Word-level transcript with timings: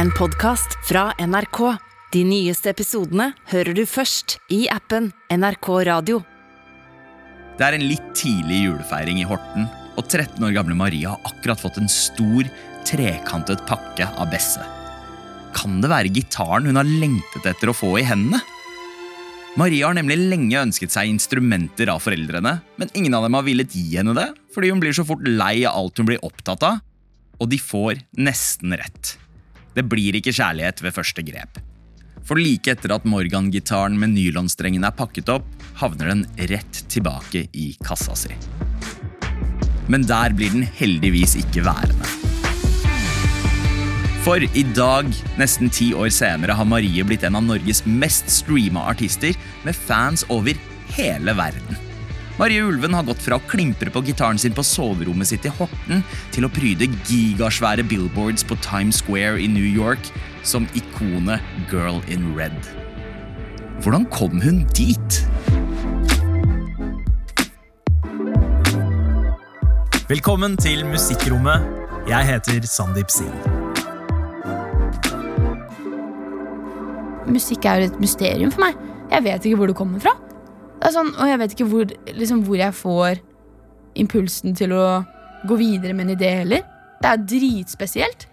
en 0.00 0.08
podkast 0.16 0.78
fra 0.88 1.10
NRK. 1.20 1.58
De 2.14 2.20
nyeste 2.24 2.70
episodene 2.72 3.34
hører 3.50 3.76
du 3.76 3.82
først 3.84 4.38
i 4.48 4.62
appen 4.72 5.10
NRK 5.28 5.68
Radio. 5.90 6.22
Det 7.58 7.66
er 7.66 7.76
en 7.76 7.84
litt 7.84 8.06
tidlig 8.16 8.62
julefeiring 8.62 9.20
i 9.20 9.26
Horten, 9.28 9.68
og 10.00 10.06
13 10.06 10.40
år 10.46 10.56
gamle 10.56 10.78
Maria 10.78 11.12
har 11.12 11.28
akkurat 11.28 11.60
fått 11.60 11.76
en 11.82 11.92
stor, 11.92 12.48
trekantet 12.88 13.66
pakke 13.68 14.08
av 14.16 14.32
Besse. 14.32 14.64
Kan 15.52 15.82
det 15.84 15.92
være 15.92 16.16
gitaren 16.16 16.70
hun 16.70 16.80
har 16.80 16.88
lengtet 16.88 17.52
etter 17.52 17.68
å 17.68 17.76
få 17.76 17.98
i 18.00 18.08
hendene? 18.08 18.40
Maria 19.60 19.90
har 19.90 20.00
nemlig 20.00 20.16
lenge 20.16 20.64
ønsket 20.64 20.96
seg 20.96 21.12
instrumenter 21.12 21.92
av 21.92 22.00
foreldrene, 22.00 22.56
men 22.80 22.96
ingen 22.96 23.20
av 23.20 23.28
dem 23.28 23.36
har 23.36 23.44
villet 23.44 23.76
gi 23.76 23.98
henne 23.98 24.16
det, 24.16 24.30
fordi 24.56 24.72
hun 24.72 24.80
blir 24.80 24.96
så 24.96 25.04
fort 25.04 25.28
lei 25.28 25.58
av 25.66 25.76
alt 25.76 26.00
hun 26.00 26.08
blir 26.08 26.24
opptatt 26.24 26.64
av, 26.64 26.86
og 27.36 27.52
de 27.52 27.60
får 27.60 28.00
nesten 28.16 28.80
rett. 28.80 29.18
Det 29.76 29.86
blir 29.86 30.18
ikke 30.18 30.34
kjærlighet 30.34 30.82
ved 30.84 30.96
første 30.96 31.24
grep. 31.26 31.60
For 32.26 32.38
like 32.38 32.70
etter 32.70 32.92
at 32.94 33.06
Morgan-gitaren 33.08 33.96
med 33.98 34.12
nylonstrengen 34.14 34.84
er 34.86 34.94
pakket 34.96 35.30
opp, 35.32 35.46
havner 35.80 36.12
den 36.12 36.24
rett 36.50 36.82
tilbake 36.92 37.46
i 37.56 37.72
kassa 37.84 38.16
si. 38.18 38.34
Men 39.90 40.04
der 40.06 40.34
blir 40.36 40.52
den 40.52 40.66
heldigvis 40.78 41.38
ikke 41.40 41.64
værende. 41.66 42.06
For 44.20 44.42
i 44.44 44.62
dag, 44.76 45.08
nesten 45.40 45.72
ti 45.72 45.90
år 45.96 46.10
senere, 46.12 46.54
har 46.54 46.68
Marie 46.68 47.02
blitt 47.08 47.24
en 47.24 47.38
av 47.40 47.46
Norges 47.46 47.82
mest 47.88 48.28
streama 48.30 48.84
artister, 48.92 49.32
med 49.64 49.74
fans 49.74 50.26
over 50.28 50.58
hele 50.94 51.34
verden. 51.38 51.89
Marie 52.40 52.62
Ulven 52.64 52.94
har 52.96 53.04
gått 53.04 53.20
fra 53.20 53.36
å 53.36 53.42
klimpre 53.44 53.92
på 53.92 54.00
gitaren 54.00 54.38
sin 54.40 54.54
på 54.56 54.62
soverommet 54.64 55.28
sitt 55.28 55.44
i 55.44 55.50
Horten, 55.52 55.98
til 56.32 56.46
å 56.46 56.48
pryde 56.48 56.86
gigasvære 57.04 57.84
billboards 57.84 58.46
på 58.48 58.56
Times 58.64 59.02
Square 59.02 59.36
i 59.44 59.48
New 59.52 59.66
York 59.66 60.08
som 60.40 60.64
ikonet 60.72 61.44
Girl 61.68 62.00
in 62.08 62.30
Red. 62.32 62.56
Hvordan 63.84 64.06
kom 64.08 64.40
hun 64.40 64.62
dit? 64.72 65.18
Velkommen 70.08 70.56
til 70.64 70.80
Musikkrommet. 70.88 71.68
Jeg 72.08 72.24
heter 72.24 72.64
Sandeep 72.64 73.12
Singh. 73.12 73.36
Musikk 77.28 77.68
er 77.68 77.84
jo 77.84 77.92
et 77.92 78.00
mysterium 78.00 78.56
for 78.56 78.64
meg. 78.64 78.80
Jeg 79.12 79.28
vet 79.28 79.44
ikke 79.44 79.60
hvor 79.60 79.74
det 79.74 79.76
kommer 79.84 80.00
fra. 80.00 80.16
Det 80.80 80.88
er 80.88 80.96
sånn, 80.96 81.10
og 81.12 81.28
jeg 81.28 81.40
vet 81.42 81.54
ikke 81.54 81.68
hvor, 81.68 81.90
liksom, 82.16 82.38
hvor 82.46 82.56
jeg 82.56 82.72
får 82.72 83.18
impulsen 84.00 84.54
til 84.56 84.72
å 84.72 84.84
gå 85.44 85.56
videre 85.60 85.92
med 85.92 86.08
en 86.08 86.14
idé 86.16 86.30
heller. 86.40 86.64
Det 87.00 87.10
er 87.10 87.24
dritspesielt. 87.28 88.24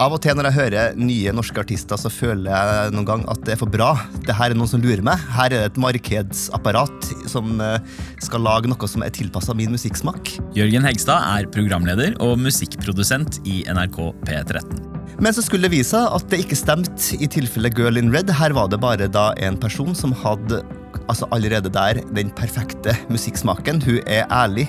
Av 0.00 0.14
og 0.16 0.22
til 0.24 0.34
når 0.34 0.48
jeg 0.48 0.56
hører 0.56 0.94
nye 0.98 1.34
norske 1.36 1.60
artister, 1.62 2.00
så 2.00 2.10
føler 2.10 2.48
jeg 2.48 2.94
noen 2.96 3.06
gang 3.06 3.24
at 3.30 3.42
det 3.46 3.54
er 3.54 3.60
for 3.60 3.70
bra. 3.70 3.92
Det 4.24 4.34
her 4.34 4.50
er 4.50 4.58
noen 4.58 4.70
som 4.70 4.82
lurer 4.82 5.04
meg. 5.04 5.20
Her 5.36 5.52
er 5.52 5.54
det 5.54 5.68
et 5.68 5.80
markedsapparat 5.84 7.10
som 7.30 7.60
eh, 7.62 7.76
skal 8.24 8.42
lage 8.42 8.72
noe 8.72 8.90
som 8.90 9.04
er 9.04 9.14
tilpassa 9.14 9.54
min 9.54 9.70
musikksmak. 9.76 10.32
Jørgen 10.56 10.88
Hegstad 10.88 11.22
er 11.36 11.50
programleder 11.54 12.16
og 12.24 12.40
musikkprodusent 12.40 13.42
i 13.46 13.62
NRK 13.68 14.00
P13. 14.24 14.80
Men 15.22 15.36
så 15.36 15.44
skulle 15.44 15.68
det 15.68 15.76
vise 15.76 15.92
seg 15.92 16.08
at 16.16 16.30
det 16.32 16.40
ikke 16.46 16.58
stemte 16.58 17.20
i 17.20 17.28
tilfelle 17.30 17.70
Girl 17.76 18.00
in 18.00 18.10
Red. 18.14 18.32
Her 18.32 18.56
var 18.56 18.72
det 18.72 18.80
bare 18.82 19.12
da 19.12 19.30
en 19.44 19.60
person 19.60 19.94
som 19.94 20.16
hadde 20.24 20.64
altså 21.08 21.28
allerede 21.34 21.72
der 21.72 22.00
den 22.14 22.32
perfekte 22.36 22.96
musikksmaken. 23.10 23.82
Hun 23.82 24.00
er 24.06 24.26
ærlig. 24.30 24.68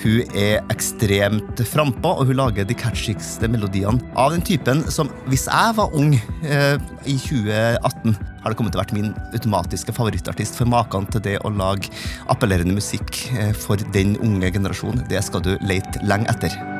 Hun 0.00 0.22
er 0.32 0.62
ekstremt 0.72 1.60
frampå, 1.68 2.14
og 2.22 2.30
hun 2.30 2.38
lager 2.38 2.64
de 2.64 2.76
catchigste 2.78 3.50
melodiene 3.52 4.00
av 4.16 4.32
den 4.32 4.44
typen 4.46 4.80
som, 4.88 5.10
hvis 5.28 5.44
jeg 5.50 5.76
var 5.76 5.92
ung 5.92 6.14
eh, 6.16 6.80
i 7.04 7.18
2018, 7.20 8.16
har 8.40 8.48
det 8.48 8.56
kommet 8.56 8.72
til 8.72 8.80
å 8.80 8.84
vært 8.86 8.96
min 8.96 9.12
automatiske 9.34 9.92
favorittartist. 9.92 10.56
For 10.56 10.72
maken 10.72 11.10
til 11.12 11.26
det 11.28 11.36
å 11.44 11.52
lage 11.52 11.92
appellerende 12.32 12.80
musikk 12.80 13.26
eh, 13.36 13.52
for 13.52 13.82
den 13.92 14.16
unge 14.24 14.54
generasjonen, 14.56 15.04
det 15.12 15.20
skal 15.28 15.44
du 15.44 15.56
lete 15.60 16.00
lenge 16.08 16.32
etter. 16.32 16.79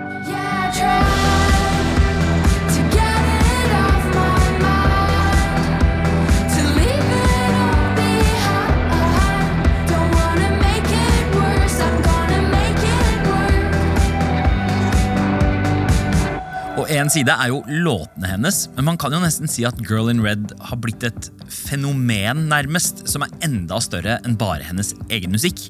En 17.01 17.09
side 17.09 17.33
er 17.33 17.49
jo 17.49 17.63
låtene 17.65 18.29
hennes, 18.29 18.57
men 18.75 18.85
man 18.91 18.99
kan 19.01 19.15
jo 19.15 19.23
nesten 19.23 19.49
si 19.49 19.63
at 19.65 19.79
Girl 19.87 20.11
in 20.13 20.19
Red 20.21 20.51
har 20.69 20.77
blitt 20.85 21.05
et 21.07 21.29
fenomen, 21.49 22.43
nærmest, 22.51 23.07
som 23.09 23.23
er 23.25 23.33
enda 23.47 23.79
større 23.81 24.19
enn 24.27 24.35
bare 24.37 24.67
hennes 24.67 24.91
egen 25.09 25.33
musikk. 25.33 25.63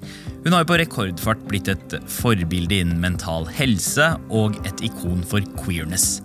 Hun 0.42 0.56
har 0.56 0.64
jo 0.64 0.70
på 0.72 0.78
rekordfart 0.80 1.44
blitt 1.46 1.70
et 1.70 1.94
forbilde 2.10 2.80
innen 2.80 2.98
mental 3.04 3.46
helse 3.54 4.08
og 4.26 4.58
et 4.66 4.82
ikon 4.88 5.22
for 5.22 5.44
queerness. 5.60 6.18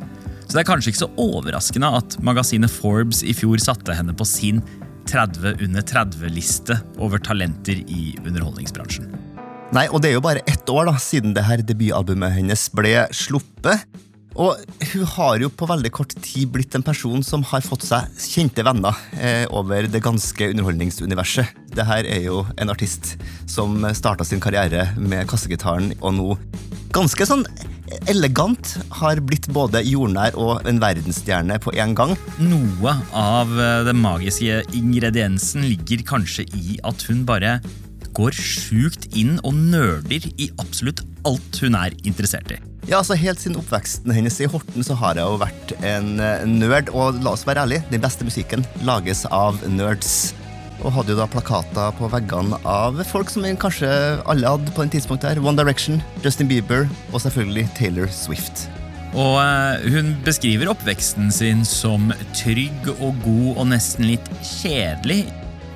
Så 0.48 0.56
det 0.56 0.64
er 0.64 0.70
kanskje 0.72 0.94
ikke 0.94 1.04
så 1.04 1.12
overraskende 1.22 1.92
at 2.00 2.18
magasinet 2.26 2.74
Forbes 2.74 3.22
i 3.22 3.36
fjor 3.38 3.62
satte 3.62 3.94
henne 3.94 4.16
på 4.18 4.26
sin 4.26 4.64
30 5.12 5.62
under 5.68 5.86
30-liste 5.86 6.80
over 6.98 7.22
talenter 7.22 7.84
i 7.86 8.16
underholdningsbransjen. 8.24 9.12
Nei, 9.76 9.86
og 9.92 10.02
det 10.02 10.10
er 10.10 10.18
jo 10.18 10.26
bare 10.26 10.42
ett 10.50 10.70
år 10.72 10.90
da, 10.90 10.98
siden 11.02 11.38
det 11.38 11.46
her 11.46 11.62
debutalbumet 11.62 12.40
hennes 12.40 12.66
ble 12.74 13.04
sluppet. 13.14 13.86
Og 14.36 14.60
hun 14.92 15.06
har 15.16 15.40
jo 15.40 15.50
på 15.54 15.68
veldig 15.70 15.92
kort 15.96 16.16
tid 16.20 16.50
blitt 16.52 16.76
en 16.76 16.84
person 16.84 17.24
som 17.24 17.44
har 17.52 17.64
fått 17.64 17.86
seg 17.88 18.10
kjente 18.20 18.66
venner 18.68 18.98
eh, 19.16 19.46
over 19.48 19.88
det 19.88 20.04
ganske 20.04 20.50
underholdningsuniverset. 20.52 21.56
Det 21.76 21.86
her 21.88 22.08
er 22.08 22.26
jo 22.28 22.42
en 22.60 22.72
artist 22.74 23.16
som 23.52 23.80
starta 23.96 24.28
sin 24.28 24.44
karriere 24.44 24.90
med 25.00 25.28
kassegitaren, 25.32 25.94
og 26.02 26.18
nå 26.18 26.28
ganske 26.96 27.28
sånn 27.28 27.46
elegant 28.10 28.76
har 29.00 29.20
blitt 29.24 29.48
både 29.54 29.84
jordnær 29.86 30.36
og 30.42 30.68
en 30.68 30.80
verdensstjerne 30.84 31.58
på 31.64 31.74
én 31.80 31.96
gang. 31.98 32.16
Noe 32.44 32.98
av 33.16 33.56
eh, 33.56 33.82
den 33.88 34.04
magiske 34.04 34.62
ingrediensen 34.76 35.64
ligger 35.70 36.04
kanskje 36.12 36.48
i 36.60 36.80
at 36.84 37.08
hun 37.08 37.24
bare 37.28 37.60
går 38.16 38.36
sjukt 38.36 39.10
inn 39.16 39.38
og 39.44 39.56
nerder 39.56 40.28
i 40.40 40.52
absolutt 40.62 41.04
alt 41.28 41.64
hun 41.64 41.76
er 41.80 41.96
interessert 42.04 42.56
i. 42.56 42.60
Ja, 42.86 43.00
altså 43.00 43.16
Helt 43.18 43.42
siden 43.42 43.58
oppveksten 43.58 44.14
hennes 44.14 44.36
i 44.44 44.46
Horten 44.50 44.86
så 44.86 44.94
har 45.00 45.18
jeg 45.18 45.26
jo 45.26 45.40
vært 45.42 45.72
en 45.82 46.20
eh, 46.22 46.44
nerd. 46.46 46.92
Og 46.94 47.18
la 47.26 47.34
oss 47.34 47.46
være 47.48 47.64
ærlige, 47.66 47.86
den 47.90 48.04
beste 48.04 48.28
musikken 48.28 48.66
lages 48.86 49.24
av 49.34 49.58
nerds. 49.74 50.36
Og 50.84 50.94
hadde 50.94 51.16
jo 51.16 51.18
da 51.18 51.26
plakater 51.32 51.96
på 51.98 52.10
veggene 52.14 52.60
av 52.70 53.00
folk 53.10 53.32
som 53.34 53.48
kanskje 53.58 53.90
alle 54.30 54.52
hadde 54.54 54.74
på 54.76 54.86
en 54.86 54.94
tidspunkt 54.94 55.26
her. 55.26 55.42
One 55.42 55.58
Direction, 55.58 55.98
Justin 56.22 56.52
Bieber 56.52 56.86
og 57.12 57.24
selvfølgelig 57.24 57.66
Taylor 57.80 58.12
Swift. 58.14 58.68
Og 59.16 59.40
eh, 59.42 59.90
hun 59.96 60.14
beskriver 60.28 60.70
oppveksten 60.76 61.34
sin 61.34 61.66
som 61.66 62.14
trygg 62.38 62.92
og 63.00 63.18
god 63.26 63.50
og 63.56 63.68
nesten 63.74 64.12
litt 64.12 64.30
kjedelig. 64.44 65.24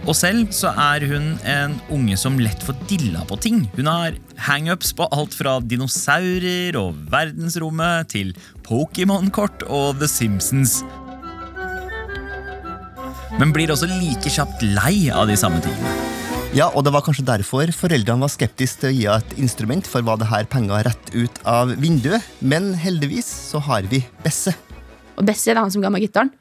Og 0.09 0.15
selv 0.17 0.47
så 0.55 0.71
er 0.73 1.03
hun 1.05 1.35
en 1.45 1.75
unge 1.93 2.15
som 2.17 2.39
lett 2.41 2.63
får 2.65 2.79
dilla 2.89 3.21
på 3.29 3.37
ting. 3.43 3.59
Hun 3.75 3.85
har 3.91 4.15
hangups 4.41 4.89
på 4.97 5.05
alt 5.13 5.35
fra 5.37 5.59
dinosaurer 5.61 6.73
og 6.79 6.97
verdensrommet 7.11 8.09
til 8.15 8.31
Pokémon-kort 8.65 9.67
og 9.69 9.99
The 10.01 10.09
Simpsons. 10.09 10.79
Men 13.37 13.53
blir 13.53 13.69
også 13.69 13.91
like 13.99 14.33
kjapt 14.33 14.65
lei 14.65 15.11
av 15.13 15.29
de 15.29 15.37
samme 15.37 15.61
tingene. 15.61 15.93
Ja, 16.57 16.71
og 16.73 16.81
det 16.81 16.95
var 16.95 17.05
kanskje 17.05 17.27
derfor 17.29 17.69
foreldrene 17.77 18.25
var 18.25 18.33
skeptiske 18.33 18.81
til 18.81 18.89
å 18.89 18.95
gi 18.95 19.05
henne 19.05 19.21
et 19.21 19.37
instrument, 19.45 19.85
for 19.85 20.01
var 20.01 20.17
det 20.17 20.31
her 20.31 20.49
penger 20.49 20.89
rett 20.89 21.13
ut 21.13 21.37
av 21.45 21.75
vinduet. 21.77 22.25
Men 22.41 22.73
heldigvis 22.73 23.29
så 23.51 23.61
har 23.69 23.85
vi 23.93 24.01
Besse. 24.25 24.57
Og 25.21 25.27
Besse 25.29 25.53
er 25.53 25.61
han 25.61 25.69
som 25.69 25.85
ga 25.85 25.93
meg 25.93 26.09
gitaren. 26.09 26.33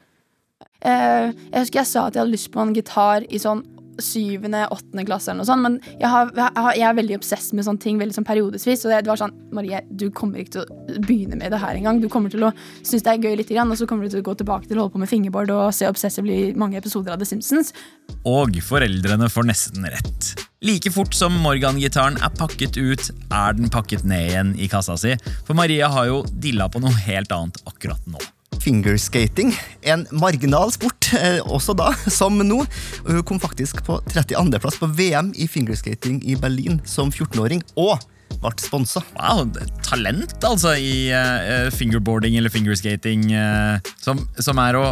Eh, 0.85 1.33
jeg 1.51 1.65
husker 1.65 1.81
jeg 1.81 1.91
sa 1.91 2.07
at 2.07 2.15
jeg 2.15 2.23
hadde 2.23 2.35
lyst 2.35 2.51
på 2.53 2.63
en 2.63 2.75
gitar 2.75 3.25
i 3.27 3.41
sånn 3.41 3.65
syvende, 3.99 4.61
åttende 4.71 5.05
klasse, 5.07 5.31
eller 5.31 5.43
noe 5.43 5.49
sånt, 5.49 5.63
men 5.65 5.77
jeg, 5.99 6.07
har, 6.07 6.31
jeg, 6.75 6.83
er 6.87 6.97
veldig 6.97 7.17
obsess 7.19 7.49
med 7.55 7.65
sånne 7.67 7.83
ting 7.83 7.99
veldig 7.99 8.15
sånn 8.15 8.27
periodesvis. 8.27 8.85
Og 8.85 8.93
det, 8.93 9.01
var 9.09 9.19
sånn 9.19 9.35
Marie, 9.55 9.81
du 9.89 10.07
kommer 10.15 10.41
ikke 10.41 10.55
til 10.55 10.63
å 10.63 10.99
begynne 11.05 11.39
med 11.39 11.53
det 11.53 11.61
her 11.61 11.75
engang. 11.75 12.01
Du 12.03 12.09
kommer 12.11 12.31
til 12.33 12.47
å 12.47 12.53
synes 12.79 13.05
det 13.05 13.13
er 13.13 13.27
gøy 13.27 13.39
litt, 13.41 13.53
og 13.59 13.75
så 13.79 13.89
kommer 13.89 14.07
du 14.07 14.13
til 14.13 14.23
å 14.23 14.27
gå 14.29 14.37
tilbake 14.39 14.69
til 14.69 14.79
å 14.79 14.85
holde 14.85 14.95
på 14.95 15.03
med 15.03 15.11
fingerboard 15.11 15.53
og 15.55 15.75
se 15.75 15.89
obsessively 15.89 16.53
mange 16.59 16.79
episoder 16.79 17.15
av 17.15 17.21
The 17.21 17.27
Simpsons. 17.29 17.73
Og 18.27 18.59
foreldrene 18.63 19.29
får 19.31 19.51
nesten 19.51 19.87
rett. 19.91 20.33
Like 20.65 20.91
fort 20.91 21.15
som 21.15 21.35
Morgan-gitaren 21.43 22.19
er 22.23 22.35
pakket 22.35 22.79
ut, 22.79 23.11
er 23.31 23.55
den 23.55 23.71
pakket 23.71 24.03
ned 24.07 24.31
igjen 24.31 24.57
i 24.59 24.71
kassa 24.71 24.97
si, 24.99 25.15
for 25.47 25.59
Maria 25.59 25.91
har 25.91 26.09
jo 26.11 26.25
dilla 26.31 26.71
på 26.71 26.83
noe 26.83 26.95
helt 27.07 27.31
annet 27.35 27.63
akkurat 27.67 28.03
nå 28.11 28.19
fingerskating. 28.61 29.53
En 29.81 30.05
marginal 30.11 30.71
sport, 30.75 31.11
eh, 31.17 31.39
også 31.45 31.75
da, 31.77 31.91
som 32.19 32.37
nå. 32.37 32.61
Hun 33.07 33.23
kom 33.27 33.41
faktisk 33.41 33.83
på 33.87 33.99
32.-plass 34.11 34.79
på 34.81 34.91
VM 34.99 35.33
i 35.35 35.47
fingerskating 35.49 36.21
i 36.25 36.37
Berlin 36.39 36.81
som 36.85 37.11
14-åring. 37.11 37.63
Og 37.79 37.97
ble 38.39 38.53
sponsa. 38.61 39.01
Wow, 39.17 39.47
talent 39.83 40.37
altså 40.47 40.75
i 40.77 41.09
eh, 41.11 41.69
fingerboarding 41.75 42.37
eller 42.39 42.53
fingerskating, 42.53 43.31
eh, 43.33 43.91
som, 43.99 44.21
som 44.39 44.61
er 44.63 44.77
å 44.79 44.85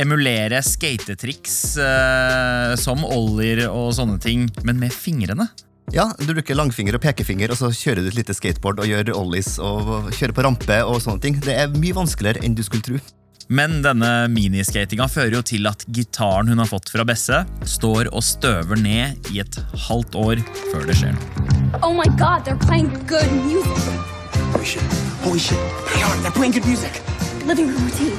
emulere 0.00 0.60
skatetriks 0.64 1.56
eh, 1.80 2.72
som 2.80 3.04
oljer 3.06 3.66
og 3.68 3.92
sånne 3.96 4.18
ting, 4.22 4.48
men 4.66 4.80
med 4.82 4.94
fingrene. 4.94 5.48
Ja, 5.90 6.12
Du 6.18 6.30
bruker 6.30 6.54
langfinger 6.54 6.94
og 6.96 7.02
pekefinger, 7.02 7.50
og 7.50 7.58
så 7.58 7.72
kjører 7.74 8.04
du 8.04 8.12
et 8.12 8.20
lite 8.20 8.36
skateboard 8.36 8.80
og 8.80 8.86
gjør 8.88 9.10
ollies 9.18 9.56
og 9.60 10.12
kjører 10.14 10.36
på 10.36 10.44
rampe 10.46 10.78
og 10.86 11.02
sånne 11.02 11.20
ting. 11.20 11.40
Det 11.42 11.56
er 11.58 11.74
mye 11.74 11.96
vanskeligere 11.96 12.44
enn 12.46 12.54
du 12.56 12.62
skulle 12.62 12.86
tro. 12.86 13.00
Men 13.52 13.82
denne 13.84 14.28
miniskatinga 14.32 15.08
fører 15.10 15.34
jo 15.36 15.42
til 15.44 15.66
at 15.68 15.82
gitaren 15.92 16.48
hun 16.48 16.62
har 16.62 16.70
fått 16.70 16.88
fra 16.94 17.04
Besse, 17.04 17.42
står 17.68 18.08
og 18.14 18.22
støver 18.24 18.78
ned 18.80 19.32
i 19.34 19.42
et 19.42 19.58
halvt 19.88 20.16
år 20.16 20.40
før 20.70 20.86
det 20.88 20.96
skjer 21.00 21.12
noe. 21.18 21.48
Oh 21.82 21.92
my 21.92 22.06
god, 22.16 22.46
they're 22.46 22.60
playing 22.68 22.88
good 23.10 23.28
music. 23.42 23.82
Holy 24.54 24.64
shit. 24.64 24.82
Holy 25.26 25.38
shit. 25.42 25.58
They 25.92 26.02
are. 26.06 26.16
They're 26.22 26.32
playing 26.38 26.52
good 26.56 26.64
music. 26.64 27.02
Living 27.44 27.68
room 27.68 27.84
routine. 27.84 28.16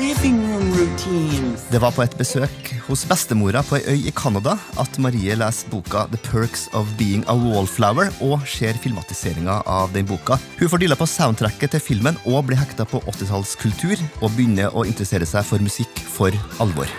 Living 0.00 0.36
room 0.44 0.72
routines. 0.76 1.62
Det 1.70 1.78
var 1.80 1.92
på 1.96 2.02
et 2.04 2.14
besøk 2.18 2.68
hos 2.84 3.04
bestemora 3.08 3.62
på 3.64 3.78
ei 3.78 3.94
øy 3.94 4.08
i 4.10 4.12
Canada 4.12 4.56
at 4.80 4.98
Marie 5.00 5.34
leser 5.38 5.70
boka 5.72 6.04
The 6.12 6.20
Perks 6.26 6.66
of 6.76 6.90
Being 6.98 7.24
a 7.32 7.36
Wallflower 7.36 8.12
og 8.20 8.44
ser 8.50 8.76
filmatiseringa 8.82 9.62
av 9.64 9.94
den 9.96 10.04
boka. 10.06 10.36
Hun 10.60 10.68
får 10.68 10.84
dilla 10.84 10.98
på 11.00 11.08
soundtracket 11.08 11.72
til 11.72 11.80
filmen 11.80 12.20
og 12.26 12.44
blir 12.50 12.60
hekta 12.60 12.84
på 12.84 13.00
80-tallskultur 13.08 13.96
og 14.20 14.36
begynner 14.36 14.76
å 14.76 14.84
interessere 14.84 15.28
seg 15.28 15.48
for 15.48 15.64
musikk 15.64 16.04
for 16.12 16.36
alvor. 16.60 16.92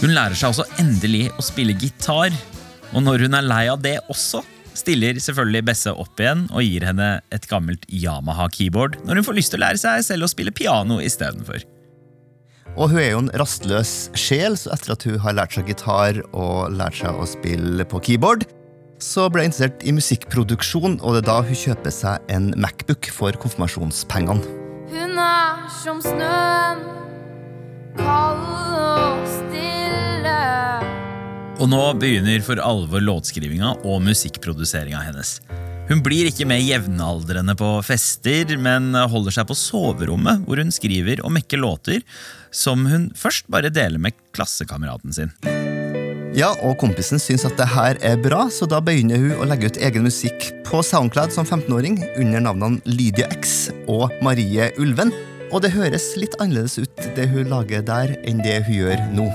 Hun 0.00 0.12
lærer 0.14 0.36
seg 0.38 0.52
også 0.52 0.64
endelig 0.80 1.26
å 1.34 1.42
spille 1.44 1.74
gitar, 1.76 2.32
og 2.96 3.04
når 3.04 3.26
hun 3.26 3.36
er 3.36 3.44
lei 3.44 3.64
av 3.68 3.82
det 3.84 3.98
også, 4.08 4.40
stiller 4.76 5.18
selvfølgelig 5.20 5.64
Besse 5.68 5.92
opp 5.92 6.20
igjen 6.20 6.46
og 6.50 6.64
gir 6.64 6.84
henne 6.88 7.08
et 7.32 7.46
gammelt 7.48 7.86
Yamaha-keyboard 7.92 8.98
når 9.06 9.20
hun 9.20 9.26
får 9.28 9.38
lyst 9.38 9.52
til 9.52 9.60
å 9.60 9.66
lære 9.66 9.80
seg 9.80 10.04
selv 10.04 10.26
å 10.26 10.32
spille 10.32 10.54
piano 10.54 10.98
istedenfor. 11.04 11.64
Og 12.76 12.92
hun 12.92 13.00
er 13.00 13.10
jo 13.14 13.22
en 13.22 13.32
rastløs 13.40 13.94
sjel, 14.18 14.56
så 14.60 14.74
etter 14.74 14.92
at 14.92 15.06
hun 15.08 15.16
har 15.24 15.36
lært 15.38 15.56
seg 15.56 15.70
gitar 15.70 16.20
og 16.36 16.74
lært 16.76 16.98
seg 16.98 17.16
å 17.16 17.28
spille 17.28 17.86
på 17.88 18.02
keyboard, 18.04 18.44
så 19.00 19.26
ble 19.32 19.44
hun 19.44 19.50
interessert 19.50 19.84
i 19.84 19.92
musikkproduksjon, 19.96 20.98
og 21.00 21.16
det 21.16 21.24
er 21.24 21.28
da 21.28 21.38
hun 21.44 21.56
kjøper 21.56 21.92
seg 21.92 22.32
en 22.32 22.52
Macbook 22.60 23.08
for 23.12 23.36
konfirmasjonspengene. 23.40 24.44
Hun 24.92 25.20
er 25.20 25.64
som 25.82 26.00
snøen, 26.04 26.84
kald 27.96 28.44
og 28.76 29.24
stille. 29.38 30.95
Og 31.56 31.70
nå 31.72 31.80
begynner 31.96 32.42
for 32.44 32.60
alvor 32.60 33.00
låtskrivinga 33.00 33.78
og 33.88 34.02
musikkproduseringa 34.04 35.00
hennes. 35.06 35.38
Hun 35.88 36.02
blir 36.04 36.28
ikke 36.28 36.44
med 36.48 36.64
jevnaldrende 36.66 37.54
på 37.56 37.70
fester, 37.86 38.56
men 38.60 38.90
holder 38.92 39.38
seg 39.38 39.46
på 39.48 39.56
soverommet, 39.56 40.42
hvor 40.44 40.60
hun 40.60 40.74
skriver 40.74 41.22
og 41.24 41.32
mekker 41.32 41.62
låter 41.62 42.02
som 42.52 42.84
hun 42.90 43.08
først 43.16 43.48
bare 43.52 43.70
deler 43.72 44.02
med 44.02 44.16
klassekameraten 44.36 45.16
sin. 45.16 45.32
Ja, 46.36 46.50
og 46.60 46.76
kompisen 46.82 47.22
syns 47.22 47.46
at 47.48 47.56
det 47.56 47.70
her 47.72 47.96
er 48.04 48.20
bra, 48.20 48.50
så 48.52 48.68
da 48.68 48.82
begynner 48.84 49.22
hun 49.22 49.38
å 49.40 49.48
legge 49.48 49.70
ut 49.70 49.80
egen 49.80 50.04
musikk 50.04 50.50
på 50.66 50.82
Soundcloud 50.84 51.32
som 51.32 51.48
15-åring 51.48 52.02
under 52.18 52.44
navnene 52.50 52.84
Lydia 52.84 53.30
X 53.32 53.70
og 53.88 54.10
Marie 54.26 54.68
Ulven. 54.76 55.14
Og 55.54 55.62
det 55.64 55.72
høres 55.72 56.10
litt 56.20 56.36
annerledes 56.42 56.76
ut, 56.82 57.06
det 57.16 57.30
hun 57.32 57.48
lager 57.48 57.86
der, 57.86 58.18
enn 58.28 58.44
det 58.44 58.66
hun 58.66 58.82
gjør 58.82 59.06
nå. 59.16 59.30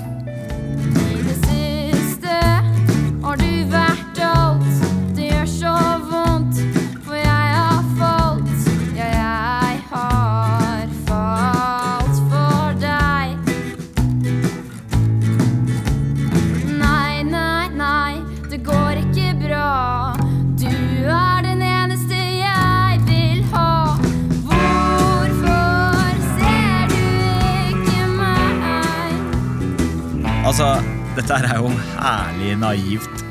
Altså, 30.52 30.82
dette 31.16 31.32
er 31.32 31.62
jo 31.62 31.70
herlig 31.96 32.58
naivt. 32.60 33.22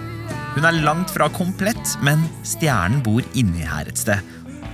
Hun 0.54 0.64
er 0.64 0.78
langt 0.80 1.10
fra 1.12 1.26
komplett, 1.28 1.90
men 2.00 2.22
stjernen 2.48 3.02
bor 3.04 3.20
inni 3.36 3.66
her 3.68 3.90
et 3.90 4.00
sted. 4.00 4.24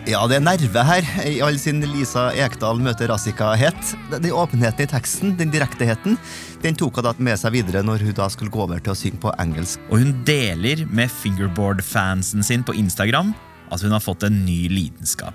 Ja, 0.06 0.20
det 0.30 0.36
er 0.36 0.44
nerve 0.46 0.84
her, 0.86 1.08
i 1.26 1.40
all 1.42 1.58
sin 1.58 1.82
Lisa 1.82 2.28
Ekdal 2.38 2.78
møter 2.86 3.10
Razika-het. 3.10 3.90
Den 4.12 4.30
åpenheten 4.30 4.86
i 4.86 4.92
teksten, 4.92 5.34
den 5.40 5.50
direkteheten, 5.50 6.14
den 6.62 6.78
tok 6.78 7.00
hun 7.00 7.08
da 7.08 7.16
med 7.18 7.42
seg 7.42 7.56
videre 7.56 7.82
når 7.82 8.06
hun 8.06 8.14
da 8.20 8.30
skulle 8.30 8.54
gå 8.54 8.62
over 8.62 8.78
til 8.78 8.94
å 8.94 8.98
synge 9.02 9.24
på 9.26 9.34
engelsk. 9.42 9.82
Og 9.90 10.04
hun 10.04 10.14
deler 10.30 10.86
med 10.86 11.10
fingerboard-fansen 11.10 12.46
sin 12.46 12.62
på 12.62 12.78
Instagram 12.78 13.34
at 13.74 13.82
hun 13.82 13.98
har 13.98 14.06
fått 14.06 14.30
en 14.30 14.44
ny 14.46 14.68
lidenskap. 14.70 15.34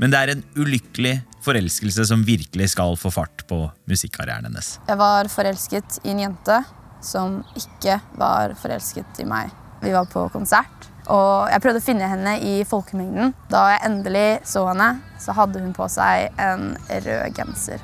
Men 0.00 0.12
det 0.12 0.20
er 0.20 0.32
en 0.32 0.44
ulykkelig 0.56 1.16
forelskelse 1.42 2.06
som 2.08 2.22
virkelig 2.26 2.70
skal 2.72 2.96
få 2.98 3.10
fart 3.12 3.44
på 3.48 3.64
musikkarrieren 3.90 4.46
hennes. 4.48 4.76
Jeg 4.88 5.00
var 5.00 5.28
forelsket 5.32 6.00
i 6.04 6.14
en 6.14 6.22
jente 6.26 6.62
som 7.02 7.40
ikke 7.58 7.98
var 8.18 8.54
forelsket 8.60 9.22
i 9.22 9.26
meg. 9.28 9.50
Vi 9.82 9.90
var 9.94 10.06
på 10.06 10.28
konsert, 10.30 10.86
og 11.10 11.50
jeg 11.50 11.62
prøvde 11.64 11.80
å 11.82 11.84
finne 11.84 12.10
henne 12.10 12.36
i 12.46 12.60
folkemengden. 12.68 13.32
Da 13.50 13.64
jeg 13.72 13.82
endelig 13.88 14.26
så 14.46 14.68
henne, 14.68 14.92
så 15.18 15.34
hadde 15.34 15.62
hun 15.64 15.74
på 15.74 15.88
seg 15.90 16.30
en 16.42 16.76
rød 16.86 17.34
genser. 17.34 17.82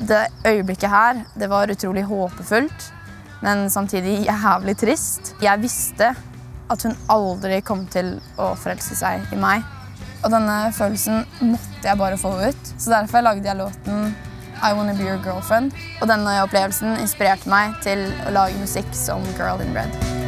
Det 0.00 0.22
øyeblikket 0.46 0.88
her, 0.88 1.24
det 1.36 1.50
var 1.50 1.70
utrolig 1.72 2.06
håpefullt, 2.08 2.86
men 3.42 3.66
samtidig 3.72 4.22
jævlig 4.28 4.76
trist. 4.80 5.34
Jeg 5.42 5.60
visste 5.60 6.14
at 6.70 6.86
hun 6.86 6.94
aldri 7.10 7.58
kom 7.66 7.82
til 7.90 8.14
å 8.38 8.52
forelske 8.54 8.96
seg 8.96 9.34
i 9.34 9.40
meg. 9.40 9.66
Og 10.20 10.32
denne 10.32 10.56
følelsen 10.76 11.24
måtte 11.40 11.86
jeg 11.86 11.98
bare 11.98 12.20
få 12.20 12.34
ut. 12.42 12.72
Så 12.76 12.92
derfor 12.92 13.24
lagde 13.24 13.48
jeg 13.48 13.56
låten 13.56 14.14
I 14.60 14.72
Wanna 14.76 14.92
Be 14.92 15.08
Your 15.08 15.20
Girlfriend. 15.24 15.72
Og 16.00 16.08
denne 16.12 16.40
opplevelsen 16.44 16.98
inspirerte 17.00 17.48
meg 17.48 17.78
til 17.84 18.10
å 18.28 18.34
lage 18.36 18.60
musikk 18.60 18.92
som 18.96 19.24
Girl 19.38 19.64
in 19.64 19.76
Red. 19.76 20.19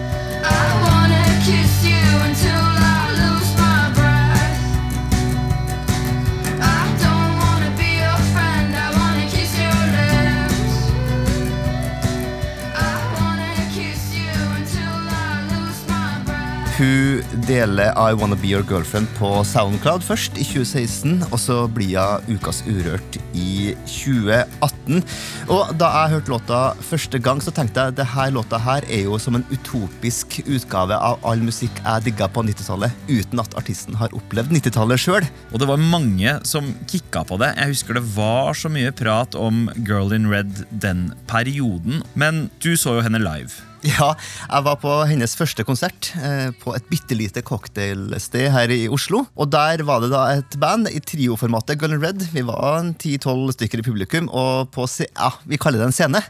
Hun 16.83 17.23
deler 17.47 17.93
I 17.95 18.11
Wanna 18.19 18.35
Be 18.35 18.49
Your 18.51 18.65
Girlfriend 18.67 19.07
på 19.15 19.29
Soundcloud 19.47 20.03
først 20.03 20.35
i 20.35 20.43
2016, 20.43 21.21
og 21.29 21.39
så 21.39 21.61
blir 21.71 21.95
hun 21.95 22.35
Ukas 22.35 22.59
Urørt 22.67 23.19
i 23.39 23.77
2018. 23.87 24.99
Og 25.47 25.71
da 25.79 25.93
jeg 25.93 26.13
hørte 26.17 26.35
låta 26.35 26.65
første 26.83 27.23
gang, 27.23 27.39
så 27.45 27.55
tenkte 27.55 27.87
jeg 27.87 27.95
at 27.95 28.03
her 28.17 28.35
låta 28.35 28.59
her 28.59 28.89
er 28.91 29.07
jo 29.07 29.21
som 29.23 29.39
en 29.39 29.47
utopisk 29.53 30.41
utgave 30.43 30.99
av 30.99 31.23
all 31.23 31.47
musikk 31.47 31.79
jeg 31.85 32.09
digga 32.09 32.27
på 32.27 32.43
90-tallet, 32.51 32.99
uten 33.07 33.47
at 33.47 33.59
artisten 33.63 34.03
har 34.03 34.19
opplevd 34.19 34.51
90-tallet 34.59 35.07
sjøl. 35.07 35.33
Og 35.53 35.63
det 35.63 35.71
var 35.71 35.87
mange 35.87 36.39
som 36.43 36.75
kicka 36.91 37.23
på 37.29 37.39
det. 37.45 37.55
Jeg 37.63 37.77
husker 37.77 38.01
det 38.01 38.09
var 38.17 38.59
så 38.59 38.73
mye 38.73 38.91
prat 38.91 39.39
om 39.39 39.69
Girl 39.87 40.11
in 40.19 40.33
Red 40.35 40.65
den 40.83 41.13
perioden, 41.31 42.03
men 42.19 42.49
du 42.59 42.75
så 42.75 42.99
jo 42.99 43.07
henne 43.07 43.23
live. 43.23 43.69
Ja, 43.93 44.13
jeg 44.47 44.63
var 44.67 44.77
på 44.79 44.91
hennes 45.11 45.33
første 45.35 45.65
konsert 45.67 46.13
eh, 46.23 46.51
på 46.63 46.75
et 46.77 46.85
bitte 46.91 47.17
lite 47.19 47.43
cocktailsted 47.47 48.53
her 48.55 48.71
i 48.71 48.85
Oslo. 48.93 49.25
Og 49.35 49.51
der 49.51 49.83
var 49.89 50.05
det 50.05 50.13
da 50.13 50.29
et 50.37 50.55
band 50.63 50.91
i 50.93 51.03
trioformatet 51.03 51.81
Gull 51.81 51.97
Red. 51.99 52.23
Vi 52.31 52.45
var 52.47 52.79
en 52.79 52.93
10-12 52.95 53.57
stykker 53.57 53.83
i 53.83 53.87
publikum, 53.87 54.31
og 54.31 54.71
på 54.75 54.87
ja, 55.03 55.33
vi 55.51 55.59
kaller 55.59 55.83
det 55.83 55.91
en 55.91 55.97
scene. 55.99 56.23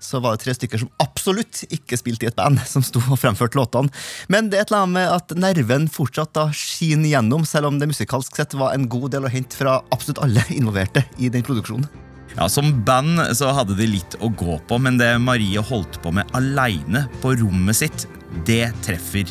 Så 0.00 0.22
var 0.22 0.36
det 0.36 0.46
tre 0.46 0.54
stykker 0.54 0.80
som 0.80 0.90
absolutt 1.02 1.64
ikke 1.74 1.98
spilte 2.00 2.24
i 2.24 2.30
et 2.30 2.38
band, 2.38 2.62
som 2.72 2.84
sto 2.86 3.02
og 3.04 3.20
fremførte 3.20 3.58
låtene. 3.58 3.92
Men 4.32 4.48
det 4.48 4.60
er 4.60 4.64
et 4.64 4.72
eller 4.72 4.86
annet 4.86 4.96
med 4.96 5.14
at 5.18 5.38
nerven 5.44 5.88
fortsatt 5.92 6.32
da 6.38 6.48
skiner 6.56 7.12
gjennom, 7.12 7.44
selv 7.44 7.68
om 7.68 7.82
det 7.82 7.90
musikalsk 7.92 8.38
sett 8.38 8.56
var 8.56 8.72
en 8.72 8.88
god 8.88 9.10
del 9.12 9.28
å 9.28 9.32
hente 9.32 9.60
fra 9.60 9.80
absolutt 9.92 10.24
alle 10.24 10.46
involverte 10.56 11.04
i 11.18 11.28
den 11.34 11.44
produksjonen. 11.44 12.07
Ja, 12.38 12.46
Som 12.48 12.84
band 12.86 13.18
så 13.34 13.50
hadde 13.50 13.74
de 13.74 13.88
litt 13.90 14.14
å 14.22 14.30
gå 14.30 14.60
på, 14.70 14.78
men 14.78 14.98
det 15.00 15.10
Marie 15.18 15.58
holdt 15.58 15.98
på 16.04 16.12
med 16.14 16.30
aleine 16.38 17.08
på 17.22 17.34
rommet 17.40 17.80
sitt, 17.80 18.06
det 18.46 18.70
treffer. 18.86 19.26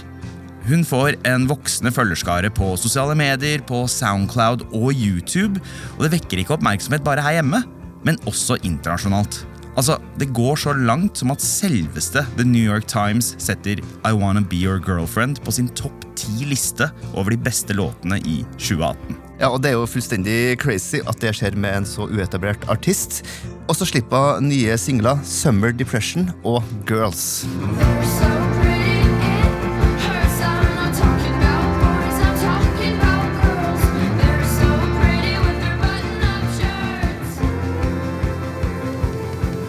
Hun 0.67 0.83
får 0.83 1.15
en 1.29 1.45
voksende 1.47 1.93
følgerskare 1.95 2.51
på 2.51 2.73
sosiale 2.75 3.15
medier, 3.15 3.61
på 3.63 3.85
Soundcloud 3.87 4.65
og 4.75 4.89
YouTube. 4.91 5.61
Og 5.95 6.03
det 6.03 6.17
vekker 6.17 6.41
ikke 6.41 6.57
oppmerksomhet 6.57 7.05
bare 7.05 7.23
her 7.23 7.37
hjemme, 7.39 7.61
men 8.03 8.19
også 8.27 8.59
internasjonalt. 8.67 9.45
Altså, 9.77 10.01
Det 10.17 10.33
går 10.33 10.57
så 10.57 10.73
langt 10.73 11.15
som 11.17 11.31
at 11.31 11.39
selveste 11.39 12.25
The 12.35 12.43
New 12.43 12.63
York 12.63 12.87
Times 12.87 13.35
setter 13.37 13.79
I 14.03 14.11
Wanna 14.11 14.41
Be 14.41 14.57
Your 14.57 14.79
Girlfriend 14.83 15.39
på 15.45 15.53
sin 15.53 15.69
topp 15.69 16.03
ti-liste 16.17 16.89
over 17.13 17.31
de 17.31 17.37
beste 17.37 17.77
låtene 17.77 18.19
i 18.25 18.43
2018. 18.57 19.26
Ja, 19.37 19.51
og 19.53 19.61
Det 19.61 19.69
er 19.69 19.75
jo 19.77 19.85
fullstendig 19.85 20.57
crazy 20.57 20.97
at 21.05 21.19
det 21.21 21.35
skjer 21.37 21.53
med 21.53 21.83
en 21.83 21.85
så 21.85 22.07
uetablert 22.09 22.63
artist. 22.73 23.21
Og 23.69 23.77
så 23.77 23.85
slipper 23.85 24.39
hun 24.39 24.49
nye 24.49 24.77
singler 24.81 25.21
Summer 25.21 25.69
Depression 25.69 26.31
og 26.41 26.63
Girls. 26.89 27.45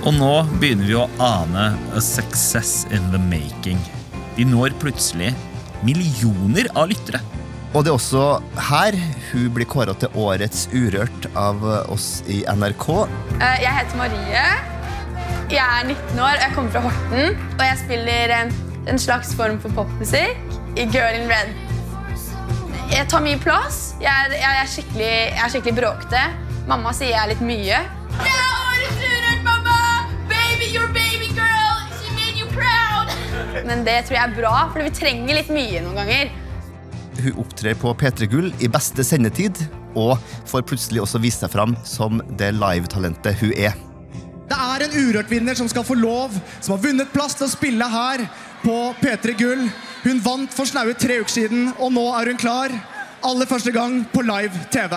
Og 0.08 0.14
nå 0.16 0.34
begynner 0.56 0.88
vi 0.88 0.94
å 0.96 1.04
ane 1.20 1.74
a 1.92 2.00
success 2.00 2.86
in 2.88 3.10
the 3.12 3.20
making. 3.20 3.76
De 4.38 4.46
når 4.48 4.72
plutselig 4.80 5.34
millioner 5.84 6.70
av 6.72 6.88
lyttere. 6.88 7.20
Og 7.76 7.84
det 7.84 7.90
er 7.90 7.96
også 7.98 8.22
her 8.70 8.96
hun 9.28 9.48
blir 9.54 9.68
kåra 9.68 9.92
til 10.00 10.14
Årets 10.16 10.66
Urørt 10.72 11.28
av 11.36 11.60
oss 11.92 12.22
i 12.26 12.40
NRK. 12.48 12.86
Eh, 13.38 13.58
Jeg 13.64 13.74
heter 13.76 14.00
Marie. 14.00 14.44
Jeg 15.52 15.64
er 15.64 15.84
19 15.88 16.20
år, 16.20 16.40
jeg 16.40 16.54
kommer 16.54 16.72
fra 16.72 16.80
Horten. 16.86 17.36
Og 17.58 17.62
jeg 17.66 17.78
spiller 17.84 18.34
en, 18.38 18.54
slags 18.98 19.34
form 19.36 19.58
for 19.60 19.72
popmusikk 19.76 20.56
i 20.80 20.86
Girl 20.88 21.12
in 21.18 21.28
Red. 21.28 21.52
Jeg 22.88 23.04
tar 23.12 23.20
mye 23.20 23.36
plass. 23.40 23.94
Jeg 24.00 24.08
er, 24.08 24.32
jeg 24.40 24.62
er, 24.62 24.70
skikkelig, 24.72 25.12
jeg 25.12 25.44
er 25.44 25.52
skikkelig 25.52 25.76
bråkete. 25.82 26.24
Mamma 26.68 26.92
sier 26.96 27.12
jeg 27.12 27.20
er 27.20 27.32
litt 27.34 27.44
mye. 27.44 27.82
Det 28.16 28.32
er 28.32 28.50
Årets 28.64 29.04
Urørt, 29.04 29.44
mamma! 29.44 29.78
Baby, 30.32 30.72
your 30.72 30.88
baby! 30.96 31.28
She 32.00 32.16
made 32.16 32.40
you 32.40 32.48
proud! 32.56 33.12
Men 33.68 33.84
det 33.84 34.06
tror 34.08 34.16
jeg 34.22 34.24
er 34.24 34.36
bra, 34.40 34.54
for 34.72 34.84
vi 34.88 34.92
trenger 34.96 35.36
litt 35.36 35.52
mye 35.52 35.84
noen 35.84 36.00
ganger. 36.00 36.32
Hun 37.18 37.40
opptrer 37.42 37.74
på 37.74 37.90
P3 37.98 38.26
Gull 38.30 38.52
i 38.62 38.68
beste 38.70 39.04
sendetid, 39.04 39.58
og 39.98 40.18
får 40.46 40.66
plutselig 40.68 41.02
også 41.02 41.20
vise 41.22 41.42
seg 41.42 41.50
fram 41.50 41.74
som 41.86 42.20
det 42.38 42.52
live-talentet 42.54 43.40
hun 43.40 43.54
er. 43.56 43.74
Det 44.48 44.56
er 44.56 44.84
en 44.84 44.94
Urørt-vinner 44.96 45.58
som 45.58 45.68
skal 45.68 45.84
få 45.84 45.98
lov, 45.98 46.36
som 46.60 46.76
har 46.76 46.84
vunnet 46.84 47.10
plass 47.12 47.34
til 47.36 47.48
å 47.48 47.52
spille 47.52 47.88
her 47.92 48.22
på 48.62 48.76
P3 49.02 49.34
Gull. 49.40 49.66
Hun 50.06 50.22
vant 50.24 50.54
for 50.54 50.68
snaue 50.68 50.94
tre 50.96 51.18
uker 51.20 51.34
siden, 51.34 51.72
og 51.76 51.92
nå 51.96 52.06
er 52.20 52.32
hun 52.32 52.40
klar. 52.40 52.72
Aller 53.26 53.50
første 53.50 53.74
gang 53.74 54.04
på 54.12 54.22
live 54.22 54.62
TV. 54.72 54.94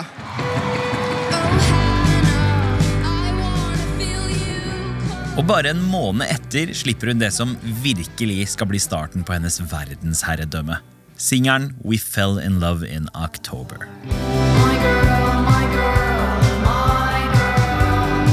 Og 5.32 5.46
bare 5.48 5.72
en 5.72 5.80
måned 5.90 6.28
etter 6.28 6.74
slipper 6.76 7.10
hun 7.10 7.20
det 7.20 7.32
som 7.34 7.56
virkelig 7.82 8.52
skal 8.54 8.68
bli 8.70 8.80
starten 8.80 9.24
på 9.26 9.34
hennes 9.34 9.58
verdensherredømme. 9.64 10.91
Singeren 11.22 11.74
We 11.84 11.98
Fell 11.98 12.40
In 12.40 12.58
Love 12.58 12.82
In 12.82 13.08
October. 13.14 13.86
My 14.02 14.74
girl, 14.82 15.42
my 15.46 15.64
girl, 15.70 16.58
my 16.66 17.20
girl. 17.30 18.26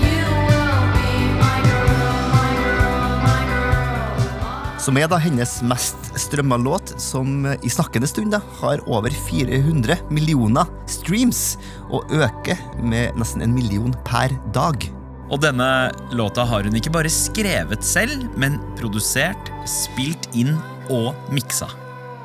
You 0.00 0.24
will 0.48 0.86
be 0.96 1.10
my 1.36 1.58
girl, 1.66 2.24
my 2.32 2.48
girl, 2.62 3.20
my 3.26 3.42
girl. 3.50 4.80
Som 4.80 4.96
er 4.96 5.12
da 5.12 5.20
hennes 5.20 5.58
mest 5.68 6.08
strømma 6.24 6.56
låt, 6.64 6.94
som 6.96 7.44
i 7.52 7.68
snakkende 7.68 8.08
stund 8.08 8.32
da, 8.32 8.40
har 8.62 8.80
over 8.88 9.12
400 9.28 10.00
millioner 10.08 10.64
streams, 10.88 11.58
og 11.92 12.08
øker 12.08 12.56
med 12.80 13.20
nesten 13.20 13.44
en 13.44 13.52
million 13.52 13.92
per 14.08 14.32
dag. 14.56 14.88
Og 15.28 15.44
denne 15.44 15.92
låta 16.16 16.48
har 16.48 16.64
hun 16.64 16.80
ikke 16.80 16.96
bare 16.96 17.12
skrevet 17.12 17.84
selv, 17.84 18.30
men 18.40 18.56
produsert, 18.80 19.52
spilt 19.68 20.32
inn 20.32 20.56
og 20.90 21.14
miksa. 21.32 21.70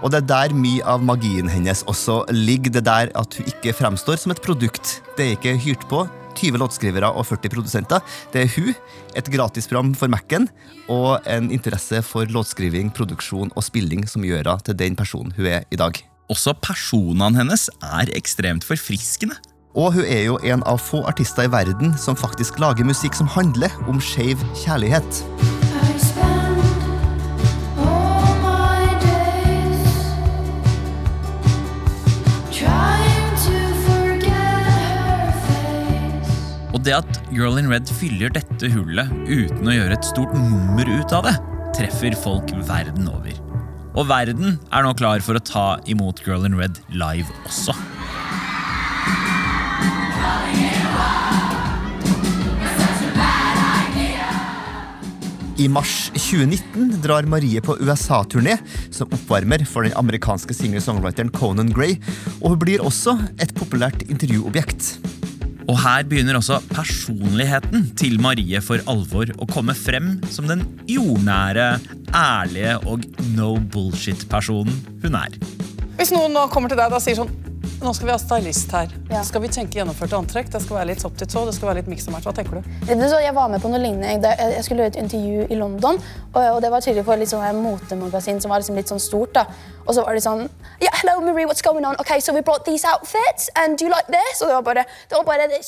Og 0.03 0.11
det 0.11 0.21
er 0.21 0.27
der 0.29 0.53
mye 0.57 0.83
av 0.85 1.01
magien 1.05 1.47
hennes 1.49 1.81
også 1.89 2.23
ligger. 2.33 2.75
Det 2.75 2.85
der 2.85 3.09
at 3.17 3.37
hun 3.39 3.49
ikke 3.49 3.73
fremstår 3.77 4.19
som 4.21 4.33
et 4.35 4.43
produkt. 4.43 4.99
Det 5.17 5.25
er 5.25 5.37
ikke 5.37 5.55
hyrt 5.63 5.87
på 5.89 6.03
20 6.35 6.59
låtskrivere 6.61 7.09
og 7.15 7.25
40 7.29 7.53
produsenter. 7.53 8.03
Det 8.33 8.43
er 8.43 8.51
hun, 8.57 8.73
et 9.15 9.31
gratisprogram 9.31 9.93
for 9.97 10.11
Mac-en 10.11 10.49
og 10.91 11.23
en 11.31 11.49
interesse 11.55 12.01
for 12.05 12.27
låtskriving, 12.29 12.91
produksjon 12.93 13.53
og 13.55 13.65
spilling 13.65 14.05
som 14.09 14.25
gjør 14.27 14.43
henne 14.43 14.67
til 14.67 14.79
den 14.83 14.99
personen 14.99 15.33
hun 15.37 15.49
er 15.55 15.65
i 15.71 15.79
dag. 15.79 15.97
Også 16.29 16.55
personene 16.59 17.37
hennes 17.37 17.69
er 17.81 18.11
ekstremt 18.17 18.65
forfriskende. 18.67 19.37
Og 19.75 19.97
hun 19.97 20.07
er 20.07 20.23
jo 20.29 20.39
en 20.47 20.63
av 20.63 20.79
få 20.79 21.01
artister 21.07 21.47
i 21.47 21.51
verden 21.51 21.97
som 21.99 22.15
faktisk 22.15 22.61
lager 22.63 22.87
musikk 22.87 23.17
som 23.17 23.27
handler 23.27 23.73
om 23.91 23.99
skeiv 24.01 24.39
kjærlighet. 24.63 25.64
Det 36.85 36.93
at 36.99 37.19
Girl 37.33 37.57
in 37.57 37.69
Red 37.71 37.89
fyller 37.97 38.29
dette 38.35 38.69
hullet 38.69 39.09
uten 39.25 39.65
å 39.65 39.73
gjøre 39.73 39.97
et 39.97 40.05
stort 40.05 40.35
nummer 40.37 40.85
ut 40.85 41.15
av 41.17 41.25
det, 41.25 41.33
treffer 41.77 42.13
folk 42.21 42.51
verden 42.67 43.09
over. 43.09 43.33
Og 43.95 44.09
verden 44.09 44.59
er 44.69 44.85
nå 44.85 44.93
klar 44.99 45.23
for 45.25 45.37
å 45.37 45.43
ta 45.43 45.65
imot 45.89 46.21
Girl 46.25 46.45
in 46.45 46.57
Red 46.59 46.81
live 46.93 47.31
også. 47.47 47.73
I 55.55 55.69
mars 55.71 56.09
2019 56.11 56.97
drar 56.99 57.25
Marie 57.31 57.61
på 57.63 57.77
USA-turné 57.79 58.57
som 58.91 59.07
oppvarmer 59.15 59.63
for 59.63 59.87
den 59.87 59.95
amerikanske 59.95 60.53
singer-songwriteren 60.53 61.31
Conan 61.33 61.71
Gray, 61.71 61.95
og 62.41 62.53
hun 62.53 62.63
blir 62.67 62.83
også 62.83 63.15
et 63.39 63.55
populært 63.55 64.03
intervjuobjekt. 64.11 65.14
Og 65.65 65.77
her 65.81 66.05
begynner 66.05 66.37
også 66.37 66.59
personligheten 66.69 67.87
til 67.97 68.19
Marie 68.21 68.59
for 68.61 68.81
alvor 68.91 69.31
å 69.41 69.47
komme 69.49 69.73
frem 69.77 70.15
som 70.29 70.45
den 70.49 70.61
jordnære, 70.89 71.79
ærlige 72.13 72.75
og 72.85 73.05
no 73.33 73.55
bullshit-personen 73.73 74.77
hun 75.01 75.17
er. 75.17 75.33
Hvis 75.97 76.13
noen 76.13 76.35
nå 76.35 76.45
kommer 76.53 76.69
til 76.69 76.79
deg 76.79 76.93
og 76.93 77.01
sier 77.01 77.17
sånn 77.17 77.33
Nå 77.85 77.91
skal 77.93 78.07
vi 78.07 78.13
ha 78.15 78.17
stylist 78.17 78.71
her. 78.73 78.93
Skal 79.27 79.43
vi 79.43 79.49
tenke 79.53 79.77
gjennomførte 79.77 80.17
antrekk? 80.17 80.47
Det 80.49 80.57
skal 80.63 80.79
være 80.79 80.87
litt 80.89 81.03
sopp 81.03 81.19
til 81.19 81.27
tå, 81.29 81.43
det 81.45 81.51
skal 81.53 81.69
være 81.69 81.83
litt 81.83 81.89
miks 81.91 82.07
og 82.09 82.15
match. 82.15 82.25
Hva 82.25 82.33
tenker 82.33 82.57
du? 82.57 82.71
Så, 82.89 83.19
jeg 83.21 83.35
var 83.37 83.51
med 83.53 83.61
på 83.61 83.69
noe 83.69 83.77
lignende. 83.83 84.31
Jeg 84.41 84.63
skulle 84.65 84.81
gjøre 84.81 84.95
et 84.95 84.97
intervju 85.03 85.43
i 85.53 85.59
London, 85.59 85.99
og, 86.31 86.39
og 86.39 86.57
det 86.65 86.71
var 86.73 86.81
tydelig 86.81 87.03
for 87.05 87.21
et 87.21 87.29
sånn 87.29 87.59
motemagasin 87.61 88.41
som 88.41 88.49
var 88.55 88.63
liksom 88.63 88.79
litt 88.81 88.89
sånn 88.89 89.03
stort. 89.03 89.35
da. 89.37 89.45
Og 89.85 89.93
så 89.93 90.01
var 90.01 90.17
det 90.17 90.25
sånn 90.25 90.41
yeah, 90.81 90.97
Hello, 90.97 91.19
Marie, 91.21 91.45
what's 91.45 91.61
going 91.61 91.85
on? 91.85 91.93
Okay, 92.01 92.17
so 92.25 92.33
we 92.33 92.41
brought 92.41 92.65
these 92.65 92.89
outfits, 92.89 93.51
and 93.53 93.77
do 93.77 93.85
you 93.85 93.93
like 93.93 94.09
this? 94.09 94.41
Og 94.41 94.49
det 94.49 94.57
var 94.57 94.65
bare, 94.71 94.89
det 95.05 95.19
var 95.19 95.29
bare 95.29 95.49
det, 95.53 95.61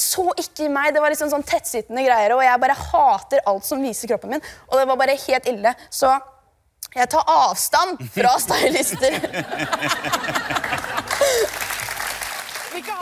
så 0.00 0.30
ikke 0.40 0.72
meg. 0.72 0.96
Det 0.96 1.04
var 1.04 1.12
liksom 1.12 1.34
sånn 1.36 1.44
tettsittende 1.44 2.08
greier, 2.08 2.32
og 2.32 2.46
jeg 2.48 2.64
bare 2.64 2.80
hater 2.80 3.44
alt 3.52 3.68
som 3.68 3.84
viser 3.84 4.08
kroppen 4.14 4.38
min. 4.38 4.50
Og 4.72 4.80
det 4.80 4.88
var 4.88 5.04
bare 5.04 5.20
helt 5.28 5.52
ille. 5.52 5.76
Så 5.92 6.16
jeg 6.96 7.12
tar 7.12 7.28
avstand 7.36 8.00
fra 8.16 8.38
stylister. 8.40 9.20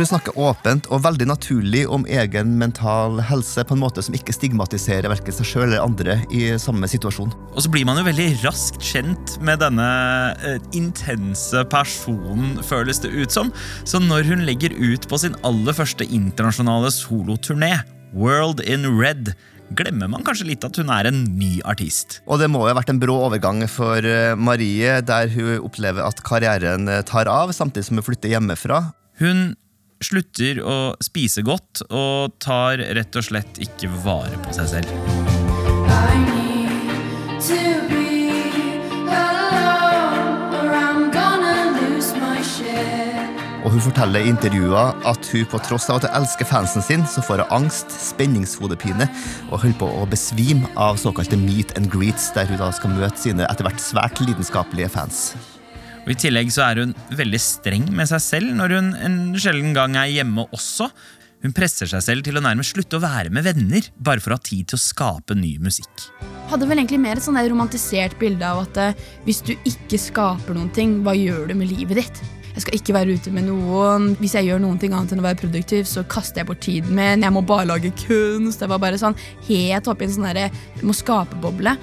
Hun 0.01 0.09
snakker 0.09 0.33
åpent 0.41 0.87
og 0.89 1.03
veldig 1.05 1.27
naturlig 1.29 1.83
om 1.93 2.07
egen 2.09 2.55
mental 2.57 3.19
helse 3.29 3.61
på 3.69 3.77
en 3.77 3.83
måte 3.83 4.01
som 4.01 4.15
ikke 4.17 4.33
stigmatiserer 4.33 5.13
hverken 5.13 5.37
seg 5.37 5.45
sjøl 5.51 5.67
eller 5.67 5.85
andre 5.85 6.15
i 6.33 6.47
samme 6.57 6.89
situasjon. 6.89 7.35
Og 7.53 7.61
så 7.61 7.69
blir 7.69 7.85
man 7.85 8.01
jo 8.01 8.07
veldig 8.07 8.31
raskt 8.41 8.81
kjent 8.81 9.35
med 9.45 9.61
denne 9.61 9.91
eh, 10.41 10.57
intense 10.73 11.67
personen, 11.69 12.57
føles 12.65 13.05
det 13.05 13.13
ut 13.13 13.37
som. 13.37 13.53
Så 13.85 14.01
når 14.01 14.25
hun 14.33 14.47
legger 14.49 14.73
ut 14.73 15.05
på 15.05 15.21
sin 15.21 15.37
aller 15.45 15.77
første 15.77 16.09
internasjonale 16.09 16.89
soloturné, 16.97 17.75
World 18.17 18.65
in 18.65 18.89
Red, 18.97 19.35
glemmer 19.77 20.09
man 20.17 20.25
kanskje 20.25 20.49
litt 20.55 20.65
at 20.65 20.81
hun 20.81 20.89
er 20.97 21.13
en 21.13 21.27
ny 21.37 21.59
artist. 21.69 22.23
Og 22.25 22.41
det 22.41 22.49
må 22.49 22.65
jo 22.65 22.73
ha 22.73 22.79
vært 22.81 22.97
en 22.97 23.05
brå 23.05 23.21
overgang 23.29 23.67
for 23.69 24.01
eh, 24.01 24.33
Marie, 24.33 25.03
der 25.05 25.29
hun 25.37 25.59
opplever 25.61 26.09
at 26.09 26.25
karrieren 26.25 26.89
eh, 26.89 27.05
tar 27.05 27.29
av, 27.29 27.53
samtidig 27.53 27.93
som 27.93 28.01
hun 28.01 28.13
flytter 28.15 28.33
hjemmefra. 28.33 28.87
Hun 29.21 29.51
slutter 30.05 30.63
å 30.65 30.79
spise 31.05 31.45
godt 31.47 31.85
og 31.91 32.37
tar 32.43 32.83
rett 32.97 33.21
og 33.21 33.27
slett 33.27 33.61
ikke 33.63 33.93
vare 34.05 34.41
på 34.45 34.57
seg 34.57 34.75
selv. 34.77 34.95
I 35.91 36.19
need 36.25 37.43
to 37.45 37.89
be. 37.89 38.01
Og 43.61 43.75
hun 43.75 43.83
forteller 43.85 44.25
i 44.25 44.31
intervjuer 44.33 44.97
at 45.07 45.29
hun 45.31 45.45
på 45.53 45.59
tross 45.63 45.91
av 45.93 46.01
at 46.01 46.07
hun 46.09 46.17
elsker 46.23 46.49
fansen 46.49 46.83
sin, 46.83 47.05
så 47.07 47.23
får 47.23 47.45
hun 47.45 47.53
angst, 47.61 47.93
spenningshodepine 47.93 49.07
og 49.51 49.61
holder 49.61 49.79
på 49.83 49.91
å 50.01 50.09
besvime 50.11 50.71
av 50.81 50.99
såkalte 50.99 51.39
meet 51.39 51.77
and 51.79 51.87
greets, 51.93 52.33
der 52.35 52.49
hun 52.51 52.59
da 52.59 52.73
skal 52.75 52.97
møte 52.97 53.21
sine 53.21 53.47
etter 53.47 53.69
hvert 53.69 53.85
svært 53.85 54.25
lidenskapelige 54.25 54.91
fans. 54.97 55.29
Og 56.11 56.17
I 56.17 56.23
tillegg 56.25 56.49
så 56.51 56.65
er 56.67 56.81
hun 56.83 56.93
veldig 57.15 57.39
streng 57.39 57.85
med 57.95 58.09
seg 58.11 58.19
selv 58.25 58.55
når 58.59 58.73
hun 58.75 58.87
en 58.99 59.19
sjelden 59.39 59.71
gang 59.77 59.95
er 59.95 60.09
hjemme 60.11 60.43
også. 60.51 60.89
Hun 61.45 61.55
presser 61.55 61.87
seg 61.87 62.03
selv 62.03 62.25
til 62.27 62.35
å 62.35 62.43
nærmest 62.43 62.75
slutte 62.75 62.99
å 62.99 63.05
være 63.05 63.31
med 63.31 63.47
venner, 63.47 63.87
bare 63.95 64.19
for 64.19 64.35
å 64.35 64.41
ha 64.41 64.43
tid 64.43 64.67
til 64.73 64.81
å 64.81 64.83
skape 64.83 65.37
ny 65.39 65.53
musikk. 65.63 66.09
hadde 66.51 66.67
vel 66.67 66.83
egentlig 66.83 66.99
mer 66.99 67.21
et 67.21 67.23
sånn 67.23 67.39
romantisert 67.39 68.19
bilde 68.19 68.43
av 68.43 68.65
at 68.65 68.81
eh, 68.83 69.07
hvis 69.23 69.39
du 69.47 69.53
ikke 69.55 70.03
skaper 70.03 70.59
noen 70.59 70.73
ting, 70.75 70.99
hva 71.07 71.15
gjør 71.15 71.47
du 71.47 71.55
med 71.61 71.71
livet 71.71 72.03
ditt? 72.03 72.21
Jeg 72.57 72.65
skal 72.65 72.81
ikke 72.81 72.99
være 72.99 73.15
ute 73.15 73.31
med 73.31 73.47
noen. 73.47 74.11
Hvis 74.19 74.35
jeg 74.35 74.51
gjør 74.51 74.65
noen 74.67 74.83
ting 74.83 74.91
annet 74.91 75.15
enn 75.15 75.23
å 75.23 75.29
være 75.29 75.39
produktiv, 75.45 75.87
så 75.87 76.03
kaster 76.11 76.43
jeg 76.43 76.51
bort 76.51 76.65
tiden 76.67 76.91
min. 76.99 77.23
Jeg 77.23 77.37
må 77.39 77.45
bare 77.47 77.71
lage 77.71 77.95
kunst. 78.03 78.59
Det 78.59 78.69
var 78.75 78.83
bare 78.83 78.99
sånn 78.99 79.15
helt 79.47 79.95
oppi 79.95 80.11
en 80.11 80.17
sånn 80.19 80.27
derre 80.27 80.51
må 80.83 80.91
skape-boble. 80.91 81.79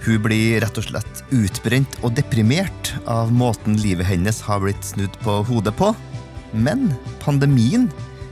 Hun 0.00 0.22
blir 0.24 0.60
rett 0.64 0.78
og 0.80 0.86
slett 0.86 1.24
utbrent 1.36 1.98
og 2.00 2.14
deprimert 2.16 2.94
av 3.10 3.32
måten 3.32 3.76
livet 3.82 4.08
hennes 4.08 4.40
har 4.46 4.62
blitt 4.62 4.84
snudd 4.86 5.16
på 5.24 5.40
hodet 5.44 5.74
på. 5.76 5.92
Men 6.56 6.88
pandemien 7.20 7.90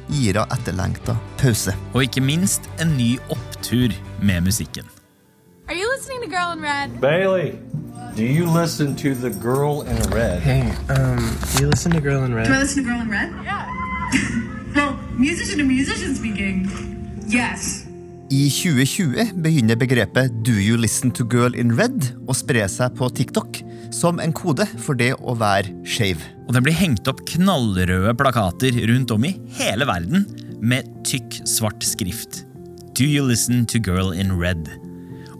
gir 0.08 0.38
henne 0.40 0.48
etterlengta 0.56 1.18
pause. 1.40 1.75
Og 1.92 2.06
ikke 2.06 2.25
minst 2.25 2.70
en 2.80 2.96
ny 2.96 3.16
opptur 3.28 3.92
med 4.25 4.48
musikken. 4.48 4.88
Are 5.68 5.76
you 5.76 5.84
listening 5.92 6.22
to 6.22 6.30
Girl 6.32 6.52
in 6.56 6.62
Red? 6.64 7.00
Bailey, 7.02 7.58
do 8.16 8.25
you 8.25 8.46
listen 8.46 8.96
to 8.96 9.14
the 9.14 9.28
girl 9.30 9.82
in 9.82 9.96
red? 10.10 10.40
Hey, 10.40 10.72
um, 10.88 11.37
do 11.54 11.62
you 11.62 11.68
listen 11.68 11.92
to 11.92 12.00
Girl 12.00 12.25
in 12.25 12.34
Red? 12.34 12.48
Do 12.48 12.54
I 12.54 12.58
listen 12.60 12.84
to 12.84 12.90
Girl 12.90 13.02
in 13.02 13.10
Red? 13.10 13.30
Yeah. 13.44 13.68
well, 14.75 14.98
musician 15.18 15.58
to 15.58 15.64
musician 15.64 16.14
speaking, 16.14 16.70
yes. 17.28 17.88
I 18.28 18.50
2020 18.52 19.30
begynner 19.40 19.76
begrepet 19.80 20.35
Do 20.44 20.52
you 20.52 20.76
listen 20.76 21.08
to 21.16 21.25
girl 21.25 21.54
in 21.56 21.70
red 21.78 22.11
å 22.28 22.35
spre 22.37 22.66
seg 22.68 22.92
på 22.99 23.06
TikTok 23.16 23.62
som 23.94 24.20
en 24.20 24.35
kode 24.37 24.66
for 24.85 24.99
det 25.00 25.14
å 25.16 25.32
være 25.40 25.73
skeiv. 25.88 26.20
Og 26.44 26.52
det 26.52 26.61
blir 26.66 26.76
hengt 26.76 27.08
opp 27.08 27.23
knallrøde 27.30 28.12
plakater 28.20 28.76
rundt 28.90 29.14
om 29.16 29.25
i 29.25 29.32
hele 29.56 29.88
verden 29.88 30.26
med 30.61 30.90
tykk, 31.08 31.40
svart 31.49 31.80
skrift. 31.88 32.42
Do 32.92 33.08
you 33.08 33.25
listen 33.25 33.64
to 33.64 33.80
girl 33.80 34.12
in 34.12 34.37
red? 34.37 34.68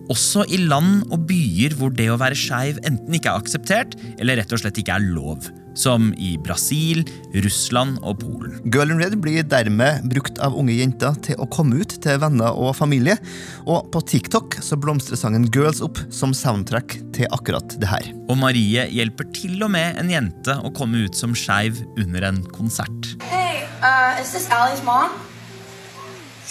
Også 0.09 0.47
i 0.49 0.62
land 0.64 1.04
og 1.12 1.28
byer 1.28 1.76
hvor 1.76 1.92
det 1.92 2.09
å 2.09 2.16
være 2.16 2.40
skeiv 2.40 2.80
enten 2.88 3.21
ikke 3.21 3.35
er 3.35 3.45
akseptert, 3.45 3.99
eller 4.16 4.40
rett 4.40 4.57
og 4.57 4.64
slett 4.64 4.80
ikke 4.80 4.97
er 4.97 5.11
lov. 5.12 5.50
Som 5.78 6.08
i 6.18 6.32
Brasil, 6.42 7.04
Russland 7.44 8.00
og 8.02 8.18
Polen. 8.18 8.56
Girl 8.66 8.90
in 8.90 8.99
red 8.99 9.14
blir 9.23 9.44
dermed 9.47 10.08
brukt 10.11 10.40
av 10.42 10.56
unge 10.58 10.75
jenter 10.75 11.14
til 11.23 11.38
å 11.38 11.47
komme 11.54 11.78
ut 11.78 11.94
til 12.02 12.18
venner 12.18 12.58
og 12.58 12.75
familie, 12.75 13.14
og 13.62 13.87
på 13.94 14.02
TikTok 14.11 14.58
så 14.64 14.78
blomstrer 14.80 15.20
sangen 15.20 15.47
Girls 15.54 15.78
opp 15.85 16.00
som 16.11 16.35
soundtrack 16.35 16.97
til 17.14 17.30
akkurat 17.30 17.78
det 17.78 17.92
her. 17.92 18.11
Og 18.26 18.40
Marie 18.42 18.88
hjelper 18.90 19.30
til 19.37 19.62
og 19.62 19.70
med 19.76 20.02
en 20.02 20.11
jente 20.11 20.58
å 20.58 20.75
komme 20.75 21.06
ut 21.06 21.14
som 21.14 21.37
skeiv 21.38 21.78
under 21.94 22.26
en 22.26 22.42
konsert. 22.50 23.14
Hey, 23.30 23.62
uh, 23.78 24.18
is 24.18 24.35
this 24.35 24.50
Allie's 24.50 24.82
mom? 24.82 25.14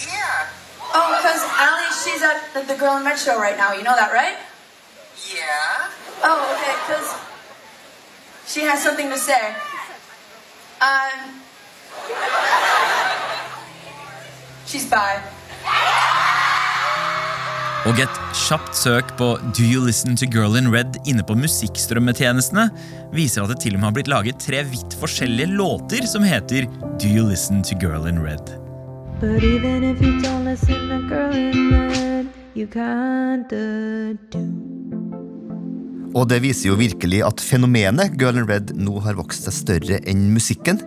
Yeah. 0.00 0.48
Oh, 0.88 1.12
because 1.20 1.44
Allie, 1.52 1.92
she's 2.00 2.24
at 2.24 2.48
the, 2.56 2.64
the 2.64 2.80
Girl 2.80 2.96
in 2.96 3.04
Red 3.04 3.20
show 3.20 3.36
right 3.36 3.60
now. 3.60 3.76
You 3.76 3.84
know 3.84 3.96
that, 3.96 4.08
right? 4.08 4.40
Yeah. 5.28 5.92
Oh, 6.24 6.56
okay, 6.56 6.72
because 6.88 7.27
she 8.48 8.62
has 8.62 8.82
something 8.82 9.10
to 9.10 9.18
say. 9.18 9.54
Um, 10.80 11.40
she's 14.66 14.86
bi. 14.88 15.20
Og 17.86 18.00
et 18.02 18.16
kjapt 18.36 18.74
søk 18.76 19.14
på 19.16 19.28
Do 19.56 19.64
you 19.64 19.80
listen 19.84 20.16
to 20.16 20.26
Girl 20.26 20.56
in 20.58 20.72
Red 20.74 20.98
inne 21.06 21.22
på 21.24 21.36
musikkstrømmetjenestene 21.38 22.66
viser 23.14 23.44
at 23.44 23.54
det 23.54 23.60
til 23.62 23.76
og 23.76 23.80
med 23.80 23.88
har 23.88 23.94
blitt 24.00 24.10
laget 24.12 24.40
tre 24.42 24.64
vidt 24.66 24.96
forskjellige 25.00 25.54
låter 25.54 26.08
som 26.10 26.26
heter 26.26 26.66
Do 26.98 27.08
you 27.08 27.24
listen 27.28 27.62
to 27.62 27.78
Girl 27.78 28.10
in 28.10 28.20
Red. 28.24 28.58
But 29.20 29.42
even 29.42 29.84
if 29.84 30.00
you 30.02 30.20
don't 30.20 30.44
listen 30.44 30.88
to 30.90 31.08
girl 31.08 31.34
in 31.34 31.72
red, 31.72 32.26
you 32.54 32.66
kinda 32.68 34.14
do. 34.30 34.77
Og 36.16 36.24
det 36.30 36.38
viser 36.40 36.70
jo 36.70 36.76
virkelig 36.78 37.20
at 37.26 37.42
fenomenet 37.44 38.14
Girl 38.20 38.38
in 38.40 38.46
Red 38.48 38.70
nå 38.80 38.96
har 39.04 39.18
vokst 39.18 39.44
seg 39.44 39.54
større 39.54 39.98
enn 40.08 40.28
musikken. 40.32 40.80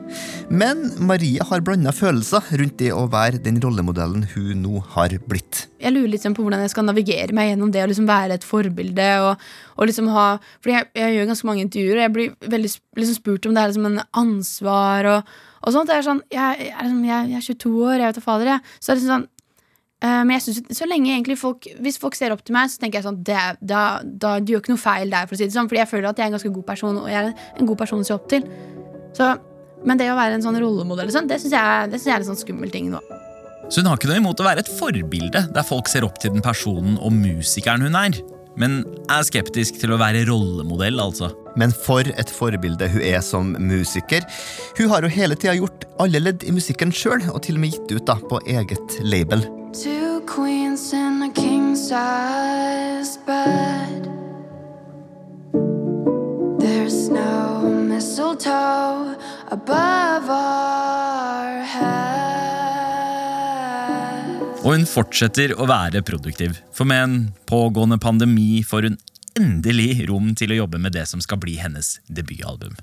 Men 0.50 0.88
Maria 0.98 1.46
har 1.50 1.62
blanda 1.66 1.94
følelser 1.94 2.48
rundt 2.58 2.80
det 2.82 2.90
å 2.96 3.04
være 3.12 3.42
den 3.46 3.60
rollemodellen 3.62 4.26
hun 4.34 4.64
nå 4.64 4.82
har 4.96 5.14
blitt. 5.30 5.68
Jeg 5.82 5.94
lurer 5.94 6.10
litt 6.14 6.26
sånn 6.26 6.36
på 6.38 6.46
hvordan 6.46 6.64
jeg 6.66 6.74
skal 6.74 6.88
navigere 6.88 7.36
meg 7.38 7.52
gjennom 7.52 7.74
det 7.74 7.84
å 7.84 7.90
liksom 7.92 8.10
være 8.10 8.40
et 8.40 8.48
forbilde. 8.48 9.10
Og, 9.28 9.46
og 9.78 9.92
liksom 9.92 10.10
ha, 10.16 10.26
fordi 10.64 10.78
jeg, 10.78 10.90
jeg 11.04 11.18
gjør 11.18 11.30
ganske 11.34 11.50
mange 11.52 11.66
intervjuer, 11.68 12.00
og 12.00 12.06
jeg 12.06 12.16
blir 12.18 12.52
veldig 12.56 12.74
liksom 13.04 13.20
spurt 13.20 13.46
om 13.46 13.54
det 13.58 13.64
er 13.64 13.74
liksom 13.74 13.90
en 13.92 14.02
ansvar 14.24 15.12
og, 15.12 15.36
og 15.62 15.76
sånt. 15.76 15.92
Det 15.92 16.00
er 16.00 16.08
sånn, 16.10 16.24
jeg, 16.34 16.72
jeg, 16.72 16.80
liksom, 16.82 17.06
jeg, 17.12 17.30
jeg 17.36 17.44
er 17.44 17.48
22 17.52 17.76
år, 17.78 17.96
jeg 18.00 18.08
vet 18.08 18.20
da 18.20 18.26
fader, 18.26 18.52
jeg. 18.56 18.74
Så 18.80 18.90
det 18.90 18.96
er 18.96 19.02
liksom 19.02 19.16
sånn 19.16 19.30
men 20.02 20.34
jeg 20.34 20.42
synes, 20.48 20.62
så 20.74 20.88
lenge 20.90 21.12
egentlig 21.14 21.36
folk 21.38 21.68
Hvis 21.78 22.00
folk 22.02 22.16
ser 22.18 22.34
opp 22.34 22.42
til 22.42 22.56
meg, 22.56 22.72
så 22.74 22.82
tenker 22.82 22.98
jeg 22.98 23.06
sånn 23.06 23.20
det, 23.22 23.38
da, 23.62 23.82
da 24.02 24.32
du 24.42 24.56
gjør 24.56 24.64
ikke 24.64 24.74
noe 24.74 24.82
feil 24.82 25.14
der, 25.14 25.28
for 25.30 25.38
å 25.38 25.42
si 25.42 25.46
det 25.46 25.54
sånn. 25.54 25.70
Fordi 25.70 25.84
jeg 25.84 25.92
føler 25.92 26.10
at 26.10 26.18
jeg 26.18 26.26
er 26.26 26.32
en 26.32 26.38
ganske 26.40 26.54
god 26.56 26.68
person, 26.72 27.02
og 27.04 27.10
jeg 27.12 27.22
er 27.22 27.34
en 27.62 27.70
god 27.70 27.82
person 27.84 28.02
å 28.02 28.08
se 28.08 28.16
opp 28.16 28.26
til. 28.32 28.48
Så, 29.18 29.28
men 29.86 30.02
det 30.02 30.10
å 30.10 30.18
være 30.18 30.40
en 30.40 30.46
sånn 30.46 30.58
rollemodell, 30.62 31.12
sånn, 31.14 31.30
det 31.30 31.38
syns 31.44 31.54
jeg, 31.54 31.92
synes 31.94 32.08
jeg 32.10 32.16
er 32.16 32.24
en 32.24 32.30
sånn 32.32 32.42
skummel 32.42 32.74
ting 32.74 32.90
nå. 32.94 33.02
Så 33.72 33.80
hun 33.80 33.92
har 33.92 34.00
ikke 34.00 34.10
noe 34.10 34.20
imot 34.20 34.42
å 34.42 34.48
være 34.50 34.66
et 34.66 34.74
forbilde 34.80 35.46
der 35.54 35.68
folk 35.68 35.88
ser 35.88 36.04
opp 36.08 36.18
til 36.20 36.34
den 36.34 36.44
personen 36.44 36.98
og 37.00 37.14
musikeren 37.16 37.86
hun 37.86 37.96
er. 37.96 38.18
Men 38.60 38.82
er 39.08 39.24
skeptisk 39.24 39.78
til 39.80 39.94
å 39.94 40.00
være 40.02 40.26
rollemodell, 40.28 41.00
altså. 41.00 41.30
Men 41.60 41.72
for 41.72 42.04
et 42.04 42.34
forbilde 42.34 42.90
hun 42.92 43.06
er 43.06 43.22
som 43.24 43.54
musiker. 43.56 44.26
Hun 44.76 44.92
har 44.92 45.06
jo 45.06 45.14
hele 45.14 45.38
tida 45.40 45.56
gjort 45.56 45.88
alle 46.04 46.20
ledd 46.20 46.44
i 46.44 46.58
musikken 46.58 46.92
sjøl, 46.92 47.24
og 47.32 47.44
til 47.46 47.56
og 47.56 47.64
med 47.64 47.78
gitt 47.78 47.96
ut 47.96 48.08
da 48.10 48.20
på 48.20 48.44
eget 48.50 49.00
label. 49.06 49.46
Queens 50.32 50.94
in 50.94 51.24
a 51.24 51.30
king 51.30 51.76
size 51.76 53.18
bed. 53.26 54.08
There's 56.58 57.10
no 57.10 57.68
mistletoe 57.68 59.18
above 59.52 60.30
our 60.30 61.66
heads. 61.68 61.92
Og 64.64 64.72
hun 64.72 64.88
fortsetter 64.88 65.52
å 65.60 65.68
være 65.68 66.00
produktiv. 66.08 66.56
For 66.72 66.88
med 66.88 67.04
en 67.04 67.18
pågående 67.52 68.00
pandemi 68.00 68.64
får 68.64 68.88
hun 68.88 68.96
endelig 69.36 70.08
rom 70.08 70.32
til 70.40 70.56
å 70.56 70.62
jobbe 70.64 70.80
med 70.80 70.96
det 70.96 71.10
som 71.12 71.20
skal 71.20 71.44
bli 71.44 71.60
hennes 71.60 71.98
debutalbum. 72.08 72.80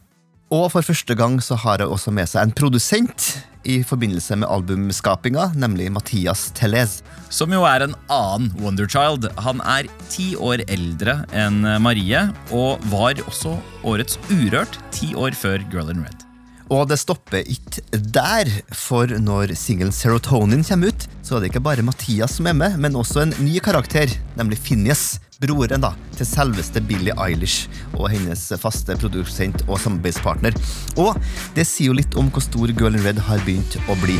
Og 0.49 0.71
for 0.73 0.81
første 0.81 1.13
gang 1.13 1.37
så 1.45 1.59
har 1.61 1.83
hun 1.85 1.93
også 1.93 2.13
med 2.15 2.29
seg 2.31 2.47
en 2.47 2.55
produsent 2.57 3.25
i 3.69 3.83
forbindelse 3.85 4.39
med 4.41 4.49
albumskapinga, 4.49 5.51
nemlig 5.61 5.91
Mathias 5.93 6.47
Tellez. 6.57 7.03
Som 7.29 7.53
jo 7.53 7.67
er 7.69 7.85
en 7.85 7.97
annen 8.09 8.55
Wonderchild. 8.57 9.29
Han 9.45 9.61
er 9.61 9.91
ti 10.09 10.31
år 10.41 10.63
eldre 10.73 11.19
enn 11.37 11.61
Marie, 11.85 12.23
og 12.49 12.81
var 12.89 13.21
også 13.27 13.59
årets 13.85 14.17
Urørt 14.33 14.81
ti 14.95 15.13
år 15.13 15.37
før 15.37 15.61
Girl 15.69 15.93
in 15.93 16.01
Red. 16.07 16.25
Og 16.73 16.89
det 16.89 16.99
stopper 17.01 17.45
ikke 17.45 17.85
der, 18.17 18.49
for 18.73 19.09
når 19.21 19.53
singelen 19.57 19.93
Serotonin 19.93 20.65
kommer 20.65 20.93
ut, 20.93 21.09
så 21.25 21.37
er 21.37 21.45
det 21.45 21.53
ikke 21.53 21.65
bare 21.65 21.85
Mathias 21.85 22.39
som 22.41 22.49
er 22.49 22.57
med, 22.57 22.81
men 22.81 22.97
også 22.97 23.27
en 23.27 23.37
ny 23.45 23.61
karakter, 23.65 24.13
nemlig 24.37 24.61
Phineas. 24.65 25.19
Broren 25.39 25.85
da, 25.85 25.93
til 26.17 26.27
selveste 26.27 26.81
Billie 26.83 27.15
Eilish 27.23 27.69
og 27.93 28.09
hennes 28.11 28.41
faste 28.59 28.97
produsent 28.99 29.63
og 29.69 29.79
samarbeidspartner. 29.79 30.59
Og 30.99 31.15
det 31.55 31.69
sier 31.69 31.93
jo 31.93 31.99
litt 32.01 32.19
om 32.19 32.33
hvor 32.35 32.43
stor 32.43 32.75
Girl 32.75 32.99
in 32.99 33.07
Red 33.07 33.23
har 33.29 33.47
begynt 33.47 33.79
å 33.87 33.99
bli. 34.03 34.19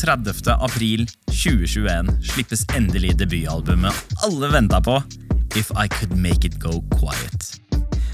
30. 0.00 0.48
april 0.64 1.02
2021 1.28 2.08
slippes 2.24 2.62
endelig 2.76 3.18
debutalbumet 3.20 4.14
alle 4.24 4.48
venta 4.48 4.80
på, 4.80 4.94
If 5.58 5.68
I 5.76 5.88
Could 5.92 6.14
Make 6.16 6.48
It 6.48 6.56
Go 6.62 6.78
Quiet. 6.94 7.58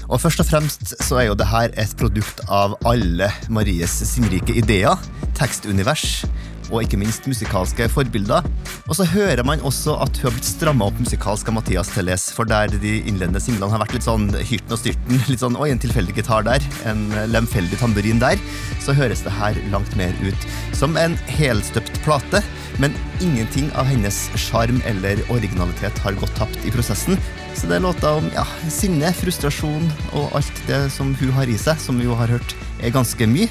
Og 0.07 0.19
først 0.19 0.41
og 0.43 0.49
fremst 0.49 0.95
så 1.03 1.21
er 1.21 1.29
jo 1.29 1.37
det 1.39 1.47
her 1.47 1.71
et 1.79 1.93
produkt 1.99 2.41
av 2.51 2.75
alle 2.87 3.29
Maries 3.47 3.93
sinnrike 4.09 4.55
ideer, 4.59 4.99
tekstunivers 5.37 6.25
og 6.71 6.83
ikke 6.83 6.99
minst 6.99 7.27
musikalske 7.29 7.87
forbilder. 7.91 8.45
Og 8.87 8.97
så 8.97 9.07
hører 9.07 9.43
man 9.47 9.63
også 9.65 9.97
at 10.03 10.19
hun 10.19 10.29
har 10.29 10.35
blitt 10.35 10.49
stramma 10.49 10.87
opp 10.89 10.99
musikalsk 11.01 11.49
av 11.51 11.57
Mathias 11.59 11.91
Telles, 11.93 12.27
for 12.35 12.49
der 12.49 12.71
de 12.71 12.97
innledende 12.99 13.41
singlene 13.43 13.71
har 13.73 13.83
vært 13.83 13.97
litt 13.97 14.07
sånn 14.07 14.29
hyrten 14.35 14.75
og 14.75 14.81
styrten, 14.81 15.23
litt 15.31 15.43
sånn 15.43 15.57
oi, 15.59 15.69
en 15.73 15.81
tilfeldig 15.83 16.17
gitar 16.19 16.47
der, 16.47 16.63
en 16.89 17.07
lemfeldig 17.31 17.79
tamburin 17.81 18.21
der, 18.23 18.39
så 18.83 18.95
høres 18.97 19.23
det 19.25 19.35
her 19.39 19.57
langt 19.73 19.95
mer 19.99 20.15
ut 20.23 20.47
som 20.77 20.97
en 20.99 21.17
helstøpt 21.37 22.01
plate. 22.05 22.43
Men 22.81 22.93
ingenting 23.23 23.71
av 23.79 23.89
hennes 23.89 24.27
sjarm 24.37 24.83
eller 24.85 25.21
originalitet 25.33 25.97
har 26.03 26.17
gått 26.21 26.35
tapt 26.37 26.67
i 26.67 26.73
prosessen. 26.73 27.17
Så 27.57 27.65
det 27.65 27.79
er 27.79 27.85
låter 27.87 28.19
om 28.19 28.27
ja, 28.35 28.43
sinne, 28.69 29.09
frustrasjon 29.17 29.87
og 30.13 30.35
alt 30.37 30.59
det 30.67 30.83
som 30.93 31.15
hun 31.17 31.33
har 31.33 31.49
i 31.49 31.57
seg, 31.57 31.79
som 31.81 31.97
vi 31.97 32.05
jo 32.05 32.17
har 32.19 32.29
hørt 32.35 32.53
er 32.85 32.93
ganske 32.93 33.25
mye. 33.31 33.49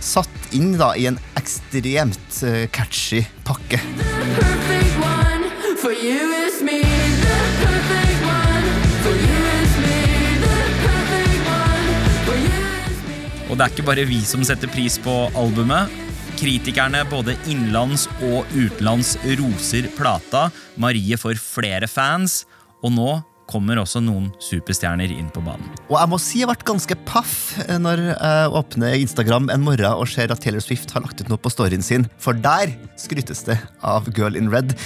Satt 0.00 0.54
inn 0.56 0.72
da 0.80 0.94
i 0.96 1.04
en 1.10 1.18
ekstremt 1.36 2.42
eh, 2.48 2.64
catchy 2.72 3.20
pakke. 3.44 3.76
perfect 3.76 4.96
one 4.96 5.76
for 5.76 5.92
you 5.92 6.32
is 6.40 6.62
me. 6.64 6.80
The 6.80 7.36
perfect 7.60 8.22
one 8.24 8.70
for 9.04 9.12
you 9.12 9.42
is 9.60 9.74
me. 9.84 9.98
The 10.40 10.56
perfect 10.86 11.50
one 11.52 11.90
for 12.24 12.36
you 12.40 12.62
is 12.80 13.02
me. 13.10 13.50
Og 13.50 13.58
det 13.58 13.66
er 13.66 13.74
ikke 13.74 13.88
bare 13.90 14.08
vi 14.08 14.22
som 14.24 14.44
setter 14.46 14.72
pris 14.72 14.96
på 15.04 15.16
albumet. 15.36 15.92
Kritikerne 16.40 17.04
både 17.10 17.36
innenlands 17.44 18.06
og 18.24 18.48
utenlands 18.56 19.18
roser 19.36 19.90
plata. 19.98 20.48
Marie 20.80 21.20
får 21.20 21.36
flere 21.44 21.90
fans, 21.90 22.46
og 22.80 22.96
nå 22.96 23.10
kommer 23.50 23.80
også 23.82 24.02
noen 24.04 24.30
superstjerner 24.42 25.12
inn 25.14 25.30
på 25.34 25.42
banen. 25.44 25.68
Og 25.88 25.96
jeg 25.98 26.10
må 26.12 26.20
si 26.22 26.42
jeg 26.42 26.50
ble 26.50 26.68
ganske 26.70 26.96
paff 27.08 27.36
eh, 27.66 27.78
når 27.80 28.04
jeg 28.12 28.52
åpner 28.60 28.98
Instagram 28.98 29.50
en 29.52 29.64
morgen 29.66 29.90
og 29.90 30.08
ser 30.10 30.32
at 30.32 30.42
Taylor 30.42 30.64
Swift 30.64 30.94
har 30.94 31.04
lagt 31.04 31.22
ut 31.22 31.30
noe 31.32 31.40
på 31.40 31.52
storyen 31.52 31.84
sin, 31.84 32.06
for 32.22 32.36
der 32.36 32.74
skrytes 33.00 33.44
det 33.48 33.58
av 33.86 34.08
Girl 34.16 34.38
in 34.38 34.52
Red. 34.52 34.76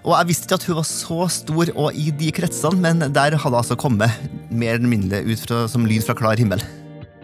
Og 0.00 0.14
jeg 0.14 0.30
visste 0.30 0.48
ikke 0.48 0.60
at 0.60 0.66
hun 0.68 0.78
var 0.78 0.88
så 0.88 1.26
stor 1.32 1.72
og 1.74 1.96
i 1.98 2.08
de 2.16 2.30
kretsene, 2.32 2.80
men 2.80 3.04
der 3.12 3.36
hadde 3.36 3.54
det 3.54 3.62
altså 3.62 3.76
kommet 3.80 4.30
mer 4.48 4.78
eller 4.78 4.88
mindre 4.88 5.24
ut 5.26 5.44
fra, 5.44 5.64
som 5.68 5.84
lyd 5.88 6.06
fra 6.06 6.16
klar 6.16 6.40
himmel. 6.40 6.62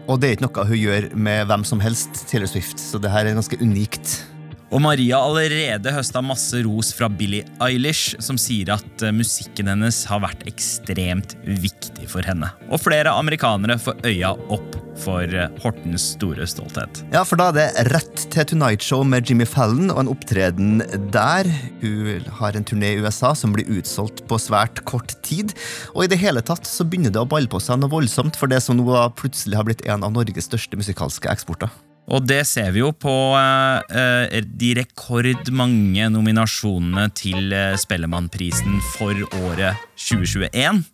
Og 0.07 0.21
det 0.21 0.29
er 0.29 0.37
ikke 0.37 0.47
noe 0.47 0.67
hun 0.69 0.79
gjør 0.79 1.09
med 1.19 1.49
hvem 1.49 1.65
som 1.67 1.81
helst, 1.83 2.25
Taylor 2.29 2.49
Swift, 2.49 2.79
så 2.79 3.01
det 3.01 3.11
her 3.11 3.27
er 3.27 3.35
ganske 3.35 3.59
unikt. 3.59 4.19
Og 4.67 4.81
Maria 4.83 5.19
allerede 5.23 5.93
høsta 5.95 6.19
masse 6.23 6.59
ros 6.65 6.89
fra 6.95 7.07
Billie 7.07 7.45
Eilish, 7.63 8.17
som 8.23 8.35
sier 8.41 8.73
at 8.75 9.03
eh, 9.05 9.15
musikken 9.15 9.69
hennes 9.71 10.01
har 10.09 10.19
vært 10.25 10.43
ekstremt 10.49 11.37
viktig 11.47 12.09
for 12.11 12.25
henne. 12.27 12.49
Og 12.67 12.81
flere 12.83 13.13
amerikanere 13.15 13.79
får 13.79 14.03
øya 14.09 14.33
opp 14.51 14.75
for 14.99 15.23
eh, 15.23 15.47
Hortens 15.63 16.09
store 16.17 16.47
stolthet. 16.51 16.99
Ja, 17.15 17.23
for 17.27 17.39
da 17.39 17.47
er 17.53 17.55
det 17.55 17.87
rett 17.93 18.27
til 18.33 18.49
Tonight 18.51 18.83
Show 18.83 19.07
med 19.07 19.31
Jimmy 19.31 19.47
Fallon 19.47 19.93
og 19.93 20.03
en 20.03 20.11
opptreden 20.11 20.83
der. 21.15 21.47
Hun 21.79 22.27
har 22.41 22.59
en 22.59 22.67
turné 22.67 22.97
i 22.97 22.99
USA 22.99 23.31
som 23.39 23.55
blir 23.55 23.71
utsolgt 23.71 24.25
på 24.27 24.41
svært 24.41 24.83
kort 24.89 25.15
tid. 25.23 25.55
Og 25.95 26.03
i 26.03 26.11
det 26.11 26.19
hele 26.19 26.43
tatt 26.43 26.67
så 26.67 26.83
begynner 26.83 27.15
det 27.15 27.23
å 27.23 27.29
balle 27.29 27.47
på 27.51 27.63
seg 27.63 27.79
noe 27.79 27.95
voldsomt 27.95 28.35
for 28.35 28.51
det 28.51 28.59
som 28.65 28.75
nå 28.75 28.99
plutselig 29.15 29.55
har 29.55 29.67
blitt 29.67 29.87
en 29.87 30.03
av 30.03 30.11
Norges 30.11 30.51
største 30.51 30.79
musikalske 30.79 31.31
eksporter. 31.31 31.71
Og 32.07 32.23
det 32.23 32.43
ser 32.47 32.71
vi 32.71 32.79
jo 32.79 32.93
på 32.95 33.13
eh, 33.35 34.37
de 34.39 34.69
rekordmange 34.79 36.07
nominasjonene 36.13 37.09
til 37.17 37.51
eh, 37.51 37.75
Spellemannprisen 37.79 38.79
for 38.93 39.17
året 39.41 39.81
2021. 39.99 40.85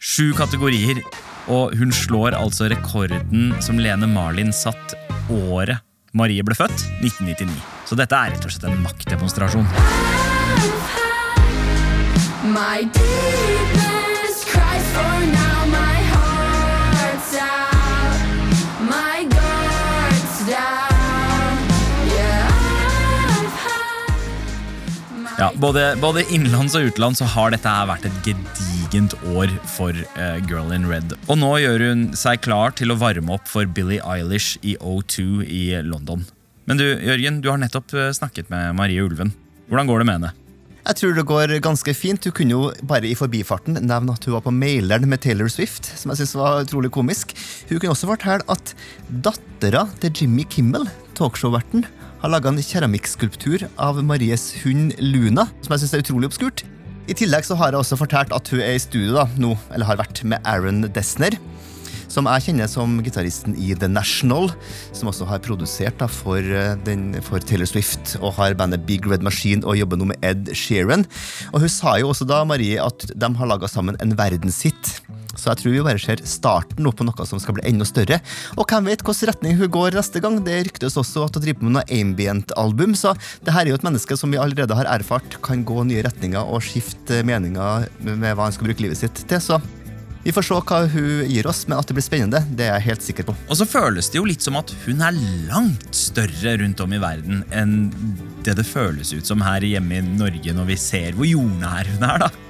Sju 0.00 0.30
kategorier, 0.38 1.02
og 1.50 1.74
hun 1.76 1.90
slår 1.92 2.38
altså 2.38 2.70
rekorden 2.70 3.50
som 3.60 3.82
Lene 3.82 4.06
Marlin 4.08 4.54
satt 4.54 4.94
året 5.30 5.82
Marie 6.14 6.42
ble 6.42 6.56
født, 6.58 6.86
1999. 7.02 7.50
Så 7.86 7.98
dette 7.98 8.14
er 8.18 8.32
rett 8.34 8.46
og 8.46 8.54
slett 8.54 8.70
en 8.70 8.80
maktdemonstrasjon. 8.82 9.66
My 12.50 12.82
deepest 12.94 14.48
cries 14.50 14.90
for 14.94 15.26
now. 15.34 15.66
My 15.70 15.89
Ja, 25.40 25.46
både, 25.56 25.94
både 25.96 26.20
innenlands 26.28 26.74
og 26.76 26.90
utenlands 26.90 27.22
så 27.22 27.26
har 27.32 27.54
dette 27.54 27.70
vært 27.88 28.04
et 28.04 28.16
gedigent 28.26 29.14
år 29.32 29.48
for 29.72 29.96
eh, 29.96 30.34
Girl 30.44 30.68
in 30.76 30.84
Red. 30.84 31.14
Og 31.32 31.38
nå 31.40 31.54
gjør 31.62 31.84
hun 31.86 32.02
seg 32.12 32.42
klar 32.44 32.74
til 32.76 32.92
å 32.92 32.96
varme 33.00 33.38
opp 33.38 33.48
for 33.48 33.64
Billie 33.64 34.04
Eilish 34.04 34.58
i 34.60 34.74
O2 34.76 35.46
i 35.46 35.62
London. 35.86 36.26
Men 36.68 36.76
du, 36.76 36.84
Jørgen, 36.84 37.38
du 37.40 37.48
har 37.48 37.56
nettopp 37.62 37.94
eh, 37.96 38.10
snakket 38.12 38.52
med 38.52 38.76
Marie 38.76 39.00
Ulven. 39.00 39.32
Hvordan 39.72 39.88
går 39.88 40.02
det 40.02 40.08
med 40.10 40.18
henne? 40.18 40.34
Jeg 40.82 40.98
tror 41.00 41.16
det 41.16 41.24
går 41.32 41.54
ganske 41.64 41.94
fint. 41.96 42.28
Hun 42.28 42.36
kunne 42.36 42.58
jo 42.58 42.68
bare 42.92 43.08
i 43.08 43.16
forbifarten 43.16 43.80
nevne 43.80 44.18
at 44.18 44.28
hun 44.28 44.36
var 44.36 44.44
på 44.44 44.52
maileren 44.52 45.08
med 45.08 45.24
Taylor 45.24 45.48
Swift, 45.48 45.88
som 45.96 46.12
jeg 46.12 46.20
synes 46.20 46.36
var 46.36 46.66
utrolig 46.66 46.92
komisk. 46.92 47.32
Hun 47.70 47.78
kunne 47.78 47.96
også 47.96 48.12
fortelle 48.12 48.44
at 48.52 48.74
dattera 49.24 49.86
til 50.04 50.12
Jimmy 50.20 50.44
Kimmel, 50.52 50.84
talkshow-verten, 51.16 51.88
har 52.20 52.28
laga 52.28 52.50
en 52.50 52.60
keramikkskulptur 52.60 53.62
av 53.80 54.02
Maries 54.04 54.50
hund 54.60 54.92
Luna, 55.00 55.46
som 55.64 55.72
jeg 55.72 55.82
syns 55.82 55.94
er 55.96 56.02
utrolig 56.04 56.28
obskurt. 56.28 56.64
I 57.08 57.16
tillegg 57.16 57.46
så 57.48 57.56
har 57.56 57.72
jeg 57.72 57.80
også 57.80 57.96
fortalt 57.96 58.34
at 58.36 58.50
hun 58.52 58.60
er 58.60 58.76
i 58.76 58.82
studio 58.82 59.16
da, 59.16 59.24
nå, 59.40 59.54
eller 59.72 59.88
har 59.88 59.98
vært 60.02 60.20
med 60.28 60.44
Aaron 60.44 60.84
Desner, 60.92 61.38
som 62.10 62.26
jeg 62.28 62.44
kjenner 62.44 62.68
som 62.68 62.98
gitaristen 63.06 63.54
i 63.56 63.72
The 63.78 63.88
National, 63.88 64.50
som 64.92 65.08
også 65.08 65.28
har 65.30 65.40
produsert 65.46 65.96
da, 66.02 66.10
for, 66.10 66.38
eh, 66.44 66.76
den, 66.84 67.14
for 67.24 67.40
Taylor 67.40 67.70
Swift 67.70 68.16
og 68.20 68.34
har 68.36 68.58
bandet 68.58 68.84
Big 68.86 69.06
Red 69.08 69.24
Machine 69.24 69.64
og 69.64 69.78
jobber 69.78 70.00
nå 70.00 70.10
med 70.10 70.26
Ed 70.26 70.52
Sheeran. 70.52 71.06
Og 71.54 71.64
hun 71.64 71.72
sa 71.72 71.96
jo 72.02 72.10
også 72.12 72.28
da, 72.28 72.42
Marie, 72.44 72.76
at 72.82 73.06
de 73.14 73.32
har 73.40 73.48
laga 73.48 73.70
sammen 73.70 73.96
en 74.02 74.16
verdenshit. 74.18 74.98
Så 75.36 75.50
jeg 75.50 75.60
tror 75.60 75.74
vi 75.74 75.82
bare 75.86 76.02
ser 76.02 76.22
starten 76.26 76.84
nå 76.84 76.92
på 76.96 77.06
noe 77.06 77.26
som 77.28 77.40
skal 77.42 77.56
bli 77.58 77.66
enda 77.70 77.86
større. 77.88 78.20
Og 78.56 78.66
hvem 78.66 78.90
vet 78.90 79.04
hvilken 79.06 79.30
retning 79.30 79.58
hun 79.60 79.72
går 79.72 79.98
neste 79.98 80.22
gang? 80.22 80.38
Det 80.44 80.60
ryktes 80.68 80.98
også 81.00 81.26
at 81.26 81.36
hun 81.38 81.44
driver 81.46 81.66
med 81.66 81.76
noe 81.78 81.86
ambient-album, 82.00 82.96
så 82.98 83.14
det 83.44 83.54
her 83.54 83.66
er 83.66 83.74
jo 83.74 83.80
et 83.80 83.86
menneske 83.86 84.18
som 84.18 84.32
vi 84.32 84.40
allerede 84.40 84.76
har 84.76 84.90
erfart 84.90 85.38
kan 85.44 85.64
gå 85.66 85.84
nye 85.88 86.04
retninger 86.06 86.40
og 86.40 86.64
skifte 86.66 87.22
meninger 87.26 87.86
med 88.02 88.32
hva 88.32 88.48
han 88.48 88.56
skal 88.56 88.70
bruke 88.70 88.84
livet 88.84 89.00
sitt 89.00 89.22
til. 89.30 89.42
Så 89.42 89.60
vi 90.20 90.32
får 90.36 90.44
se 90.44 90.56
hva 90.68 90.82
hun 90.92 91.22
gir 91.30 91.46
oss, 91.48 91.62
men 91.68 91.78
at 91.80 91.88
det 91.88 91.96
blir 91.96 92.04
spennende, 92.04 92.42
det 92.52 92.66
er 92.66 92.74
jeg 92.76 92.88
helt 92.90 93.06
sikker 93.06 93.28
på. 93.30 93.36
Og 93.48 93.56
så 93.56 93.66
føles 93.68 94.10
det 94.12 94.20
jo 94.20 94.26
litt 94.28 94.44
som 94.44 94.58
at 94.60 94.72
hun 94.84 95.00
er 95.06 95.16
langt 95.48 95.96
større 95.96 96.58
rundt 96.60 96.82
om 96.84 96.92
i 96.92 97.00
verden 97.00 97.40
enn 97.56 97.88
det 98.44 98.58
det 98.58 98.68
føles 98.68 99.14
ut 99.14 99.28
som 99.28 99.40
her 99.44 99.64
hjemme 99.64 99.96
i 99.96 100.04
Norge 100.04 100.52
når 100.56 100.68
vi 100.68 100.76
ser 100.80 101.16
hvor 101.16 101.28
jordnær 101.28 101.88
hun 101.94 102.04
er. 102.04 102.26
da. 102.26 102.49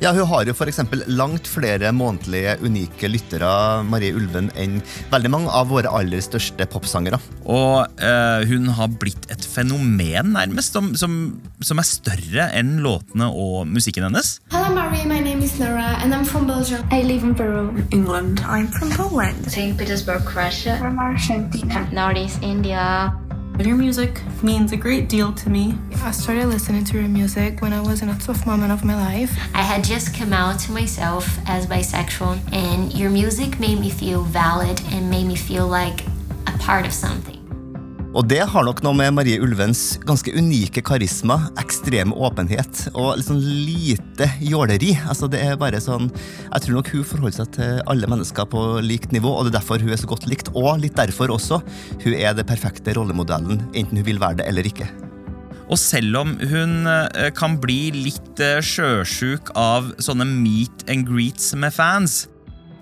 Ja, 0.00 0.14
Hun 0.16 0.24
har 0.30 0.46
jo 0.48 0.54
for 0.56 0.70
eksempel 0.70 1.02
langt 1.12 1.44
flere 1.44 1.90
månedlige 1.92 2.54
unike 2.64 3.08
lyttere 3.12 3.50
Marie 3.84 4.14
Ulven, 4.16 4.48
enn 4.56 4.78
veldig 5.12 5.30
mange 5.34 5.52
av 5.52 5.68
våre 5.68 5.92
aller 5.92 6.24
største 6.24 6.64
popsangere. 6.72 7.18
Og 7.44 7.84
eh, 8.00 8.46
hun 8.48 8.70
har 8.78 8.88
blitt 8.96 9.28
et 9.28 9.44
fenomen, 9.44 10.32
nærmest, 10.38 10.72
som, 10.72 10.94
som, 10.96 11.18
som 11.60 11.82
er 11.84 11.88
større 11.90 12.48
enn 12.56 12.78
låtene 12.80 13.28
og 13.28 13.68
musikken 13.68 14.08
hennes. 14.08 14.38
Hello, 14.56 14.72
Marie. 14.72 15.04
My 15.04 15.20
name 15.20 15.44
is 15.44 15.58
Nora, 15.60 16.00
and 16.00 16.16
I'm 16.16 16.24
from 16.24 16.48
Belgium. 16.48 16.80
I 16.90 17.02
live 17.04 17.22
in 17.22 17.34
Peru. 17.34 17.68
England. 17.92 18.40
I'm 18.48 18.72
from 18.72 18.88
Poland. 18.96 19.52
St. 19.52 19.76
Petersburg, 19.76 20.24
Russia. 20.34 20.78
From 20.80 20.98
Argentina. 20.98 21.84
Northeast 21.92 22.40
India. 22.42 23.12
Your 23.58 23.76
music 23.76 24.22
means 24.42 24.72
a 24.72 24.76
great 24.76 25.08
deal 25.08 25.32
to 25.34 25.50
me. 25.50 25.78
I 26.02 26.12
started 26.12 26.46
listening 26.46 26.84
to 26.84 26.98
your 26.98 27.08
music 27.08 27.60
when 27.60 27.74
I 27.74 27.80
was 27.80 28.00
in 28.00 28.08
a 28.08 28.18
tough 28.18 28.46
moment 28.46 28.72
of 28.72 28.84
my 28.84 28.96
life. 28.96 29.36
I 29.54 29.62
had 29.62 29.84
just 29.84 30.14
come 30.14 30.32
out 30.32 30.58
to 30.60 30.72
myself 30.72 31.38
as 31.46 31.66
bisexual, 31.66 32.40
and 32.54 32.94
your 32.94 33.10
music 33.10 33.60
made 33.60 33.78
me 33.78 33.90
feel 33.90 34.22
valid 34.22 34.80
and 34.92 35.10
made 35.10 35.26
me 35.26 35.36
feel 35.36 35.68
like 35.68 36.06
a 36.46 36.56
part 36.58 36.86
of 36.86 36.92
something. 36.92 37.29
Og 38.10 38.24
det 38.26 38.40
har 38.42 38.64
nok 38.66 38.80
noe 38.82 38.96
med 38.98 39.12
Marie 39.14 39.38
Ulvens 39.38 39.92
ganske 40.02 40.32
unike 40.34 40.82
karisma, 40.82 41.36
ekstrem 41.62 42.10
åpenhet 42.10 42.88
og 42.90 43.20
sånn 43.22 43.38
lite 43.38 44.26
jåleri. 44.42 44.96
Altså 45.06 45.28
det 45.30 45.38
er 45.46 45.60
bare 45.60 45.78
sånn, 45.78 46.08
Jeg 46.50 46.64
tror 46.64 46.80
nok 46.80 46.90
hun 46.90 47.04
forholder 47.06 47.36
seg 47.36 47.52
til 47.54 47.78
alle 47.86 48.10
mennesker 48.10 48.48
på 48.50 48.64
likt 48.82 49.14
nivå, 49.14 49.30
og 49.30 49.46
det 49.46 49.52
er 49.52 49.60
derfor 49.60 49.78
hun 49.78 49.94
er 49.94 50.02
så 50.02 50.10
godt 50.10 50.26
likt. 50.26 50.50
Og 50.58 50.82
litt 50.82 50.98
derfor 50.98 51.30
også. 51.30 51.60
Hun 52.02 52.16
er 52.18 52.34
det 52.34 52.48
perfekte 52.50 52.96
rollemodellen, 52.98 53.62
enten 53.78 54.02
hun 54.02 54.08
vil 54.08 54.18
være 54.18 54.42
det 54.42 54.48
eller 54.50 54.66
ikke. 54.66 54.90
Og 55.70 55.78
selv 55.78 56.18
om 56.18 56.34
hun 56.50 56.90
eh, 56.90 57.30
kan 57.30 57.60
bli 57.62 57.92
litt 57.94 58.42
eh, 58.42 58.58
sjøsjuk 58.58 59.54
av 59.54 59.94
sånne 60.02 60.26
meet 60.26 60.82
and 60.90 61.06
greets 61.06 61.54
med 61.54 61.70
fans, 61.70 62.24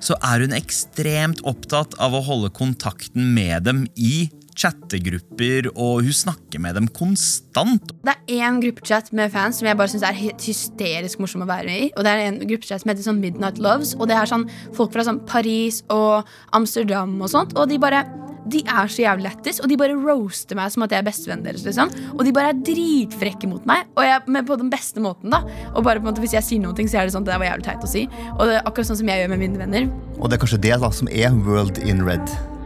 så 0.01 0.17
er 0.25 0.41
hun 0.41 0.57
ekstremt 0.57 1.45
opptatt 1.45 1.99
av 2.01 2.17
å 2.17 2.25
holde 2.25 2.49
kontakten 2.57 3.35
med 3.37 3.69
dem 3.69 3.85
i 3.93 4.31
chattegrupper, 4.59 5.71
og 5.75 6.05
hun 6.07 6.15
snakker 6.15 6.63
med 6.63 6.79
dem 6.79 6.89
konstant. 6.95 7.93
Det 8.05 8.15
er 8.15 8.45
én 8.45 8.61
gruppechat 8.63 9.13
med 9.17 9.33
fans 9.35 9.61
som 9.61 9.69
jeg 9.69 9.79
bare 9.79 9.93
synes 9.93 10.07
er 10.09 10.19
hysterisk 10.19 11.23
morsom 11.23 11.45
å 11.45 11.51
være 11.51 11.69
med 11.69 11.89
i. 11.89 11.91
Og 11.95 12.07
det 12.07 12.15
er 12.15 12.25
en 12.27 12.41
gruppechat 12.45 12.83
som 12.83 12.93
heter 12.93 13.07
sånn 13.07 13.21
Midnight 13.23 13.61
Loves, 13.63 13.95
og 13.99 14.09
det 14.11 14.19
er 14.19 14.31
sånn 14.31 14.49
folk 14.77 14.95
fra 14.95 15.07
sånn 15.07 15.23
Paris 15.29 15.83
og 15.95 16.29
Amsterdam 16.57 17.17
og 17.21 17.31
sånt. 17.35 17.57
Og 17.59 17.71
de 17.71 17.81
bare 17.83 18.07
De 18.49 18.63
er 18.65 18.89
så 18.89 19.03
jævlig 19.03 19.27
lættis, 19.27 19.59
og 19.61 19.69
de 19.69 19.77
bare 19.77 19.93
roaster 19.93 20.57
meg 20.57 20.71
som 20.73 20.87
at 20.87 20.93
jeg 20.95 21.03
er 21.03 21.05
bestevennen 21.05 21.45
deres. 21.45 21.67
Liksom. 21.67 21.91
Og 22.15 22.23
de 22.25 22.33
bare 22.33 22.55
er 22.55 22.63
dritfrekke 22.65 23.51
mot 23.51 23.67
meg, 23.69 23.91
og 23.93 24.07
jeg, 24.07 24.23
men 24.25 24.47
på 24.49 24.57
den 24.57 24.71
beste 24.73 25.03
måten. 25.05 25.29
da 25.29 25.43
Og 25.75 25.85
bare 25.85 26.01
på 26.01 26.07
en 26.07 26.15
måte 26.15 26.23
Hvis 26.25 26.33
jeg 26.33 26.47
sier 26.47 26.63
noe, 26.63 26.73
så 26.73 27.03
er 27.03 27.05
det 27.05 27.13
sånn 27.13 27.27
at 27.27 27.35
det 27.35 27.41
var 27.43 27.51
jævlig 27.51 27.67
teit 27.67 27.85
å 27.85 27.91
si. 27.91 28.07
Og 28.39 28.47
det 28.49 28.55
er 28.57 28.65
akkurat 28.65 28.89
sånn 28.89 29.03
som 29.03 29.11
jeg 29.13 29.21
gjør 29.21 29.35
med 29.35 29.43
mine 29.45 29.59
venner. 29.59 29.91
Og 30.17 30.31
det 30.31 30.39
er 30.39 30.47
kanskje 30.47 30.63
det 30.65 30.79
da 30.81 30.91
som 30.91 31.13
er 31.13 31.37
World 31.45 31.83
in 31.85 32.07
Red. 32.09 32.58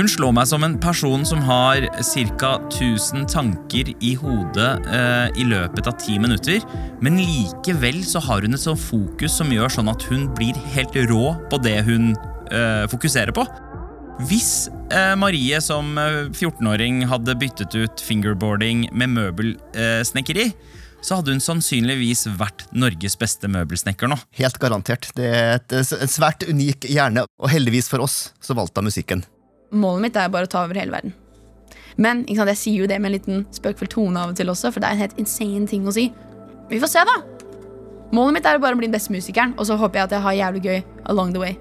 Hun 0.00 0.08
slår 0.08 0.30
meg 0.32 0.46
som 0.48 0.62
en 0.64 0.78
person 0.80 1.26
som 1.28 1.42
har 1.44 1.84
ca. 2.40 2.50
1000 2.70 3.26
tanker 3.28 3.90
i 4.00 4.14
hodet 4.16 4.68
eh, 4.88 5.26
i 5.36 5.44
løpet 5.44 5.90
av 5.90 5.98
ti 6.00 6.14
minutter, 6.16 6.62
men 7.04 7.18
likevel 7.20 7.98
så 8.08 8.22
har 8.24 8.40
hun 8.40 8.56
et 8.56 8.62
sånt 8.62 8.80
fokus 8.80 9.34
som 9.36 9.50
gjør 9.52 9.68
sånn 9.74 9.90
at 9.92 10.06
hun 10.08 10.22
blir 10.38 10.56
helt 10.72 10.96
rå 11.10 11.34
på 11.52 11.58
det 11.60 11.82
hun 11.84 12.14
eh, 12.48 12.86
fokuserer 12.88 13.36
på. 13.36 13.44
Hvis 14.30 14.70
eh, 14.88 15.12
Marie 15.20 15.60
som 15.60 15.92
eh, 16.00 16.30
14-åring 16.32 17.02
hadde 17.10 17.34
byttet 17.42 17.76
ut 17.76 18.00
fingerboarding 18.00 18.86
med 18.96 19.12
møbelsnekkeri, 19.18 20.46
så 21.04 21.18
hadde 21.18 21.34
hun 21.36 21.44
sannsynligvis 21.44 22.24
vært 22.40 22.64
Norges 22.72 23.18
beste 23.20 23.52
møbelsnekker 23.52 24.08
nå. 24.08 24.16
Helt 24.40 24.56
garantert. 24.64 25.10
Det 25.20 25.28
er 25.28 25.58
et, 25.58 25.76
en 25.76 26.14
svært 26.16 26.48
unik 26.48 26.88
hjerne, 26.88 27.26
og 27.36 27.52
heldigvis 27.52 27.92
for 27.92 28.08
oss 28.08 28.30
så 28.40 28.56
valgte 28.56 28.80
hun 28.80 28.88
musikken. 28.88 29.26
Målet 29.70 30.02
mitt 30.02 30.16
er 30.18 30.30
bare 30.32 30.48
å 30.48 30.50
ta 30.50 30.64
over 30.66 30.78
hele 30.78 30.94
verden. 30.94 31.14
Men 32.00 32.24
sant, 32.26 32.50
jeg 32.50 32.58
sier 32.58 32.82
jo 32.82 32.88
det 32.90 32.98
med 32.98 33.10
en 33.10 33.16
liten 33.18 33.42
spøkfull 33.54 33.90
tone 33.90 34.18
av 34.18 34.32
og 34.32 34.38
til 34.38 34.50
også, 34.50 34.72
for 34.72 34.82
det 34.82 34.88
er 34.88 34.96
en 34.96 35.04
helt 35.04 35.18
insane 35.20 35.68
ting 35.70 35.86
å 35.86 35.94
si. 35.94 36.08
Vi 36.70 36.80
får 36.82 36.90
se, 36.90 37.04
da! 37.06 37.18
Målet 38.14 38.38
mitt 38.38 38.46
er 38.48 38.58
å 38.58 38.62
bare 38.62 38.78
bli 38.78 38.88
den 38.88 38.94
beste 38.94 39.14
musikeren, 39.14 39.54
og 39.58 39.68
så 39.68 39.76
håper 39.78 40.00
jeg 40.00 40.08
at 40.08 40.14
jeg 40.16 40.24
har 40.24 40.38
jævlig 40.38 40.62
gøy 40.64 40.80
along 41.12 41.34
the 41.34 41.42
way. 41.42 41.58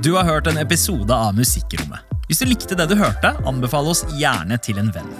Du 0.00 0.14
har 0.16 0.24
hørt 0.24 0.48
en 0.48 0.60
episode 0.60 1.12
av 1.12 1.36
Musikkrommet. 1.36 2.04
Hvis 2.28 2.40
du 2.40 2.46
likte 2.48 2.76
det 2.78 2.86
du 2.88 2.96
hørte, 2.96 3.34
anbefale 3.48 3.92
oss 3.92 4.04
gjerne 4.16 4.56
til 4.64 4.80
en 4.80 4.92
venn. 4.94 5.10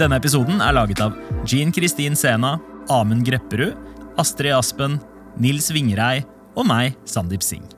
Denne 0.00 0.20
episoden 0.20 0.62
er 0.64 0.76
laget 0.76 1.02
av 1.04 1.16
Jean 1.48 1.72
Kristin 1.74 2.16
Sena, 2.16 2.56
Amund 2.92 3.26
Grepperud, 3.26 3.74
Astrid 4.20 4.54
Aspen, 4.56 5.00
Nils 5.36 5.72
Vingrei 5.74 6.22
og 6.54 6.68
meg, 6.70 6.96
Sandeep 7.08 7.44
Singh. 7.44 7.77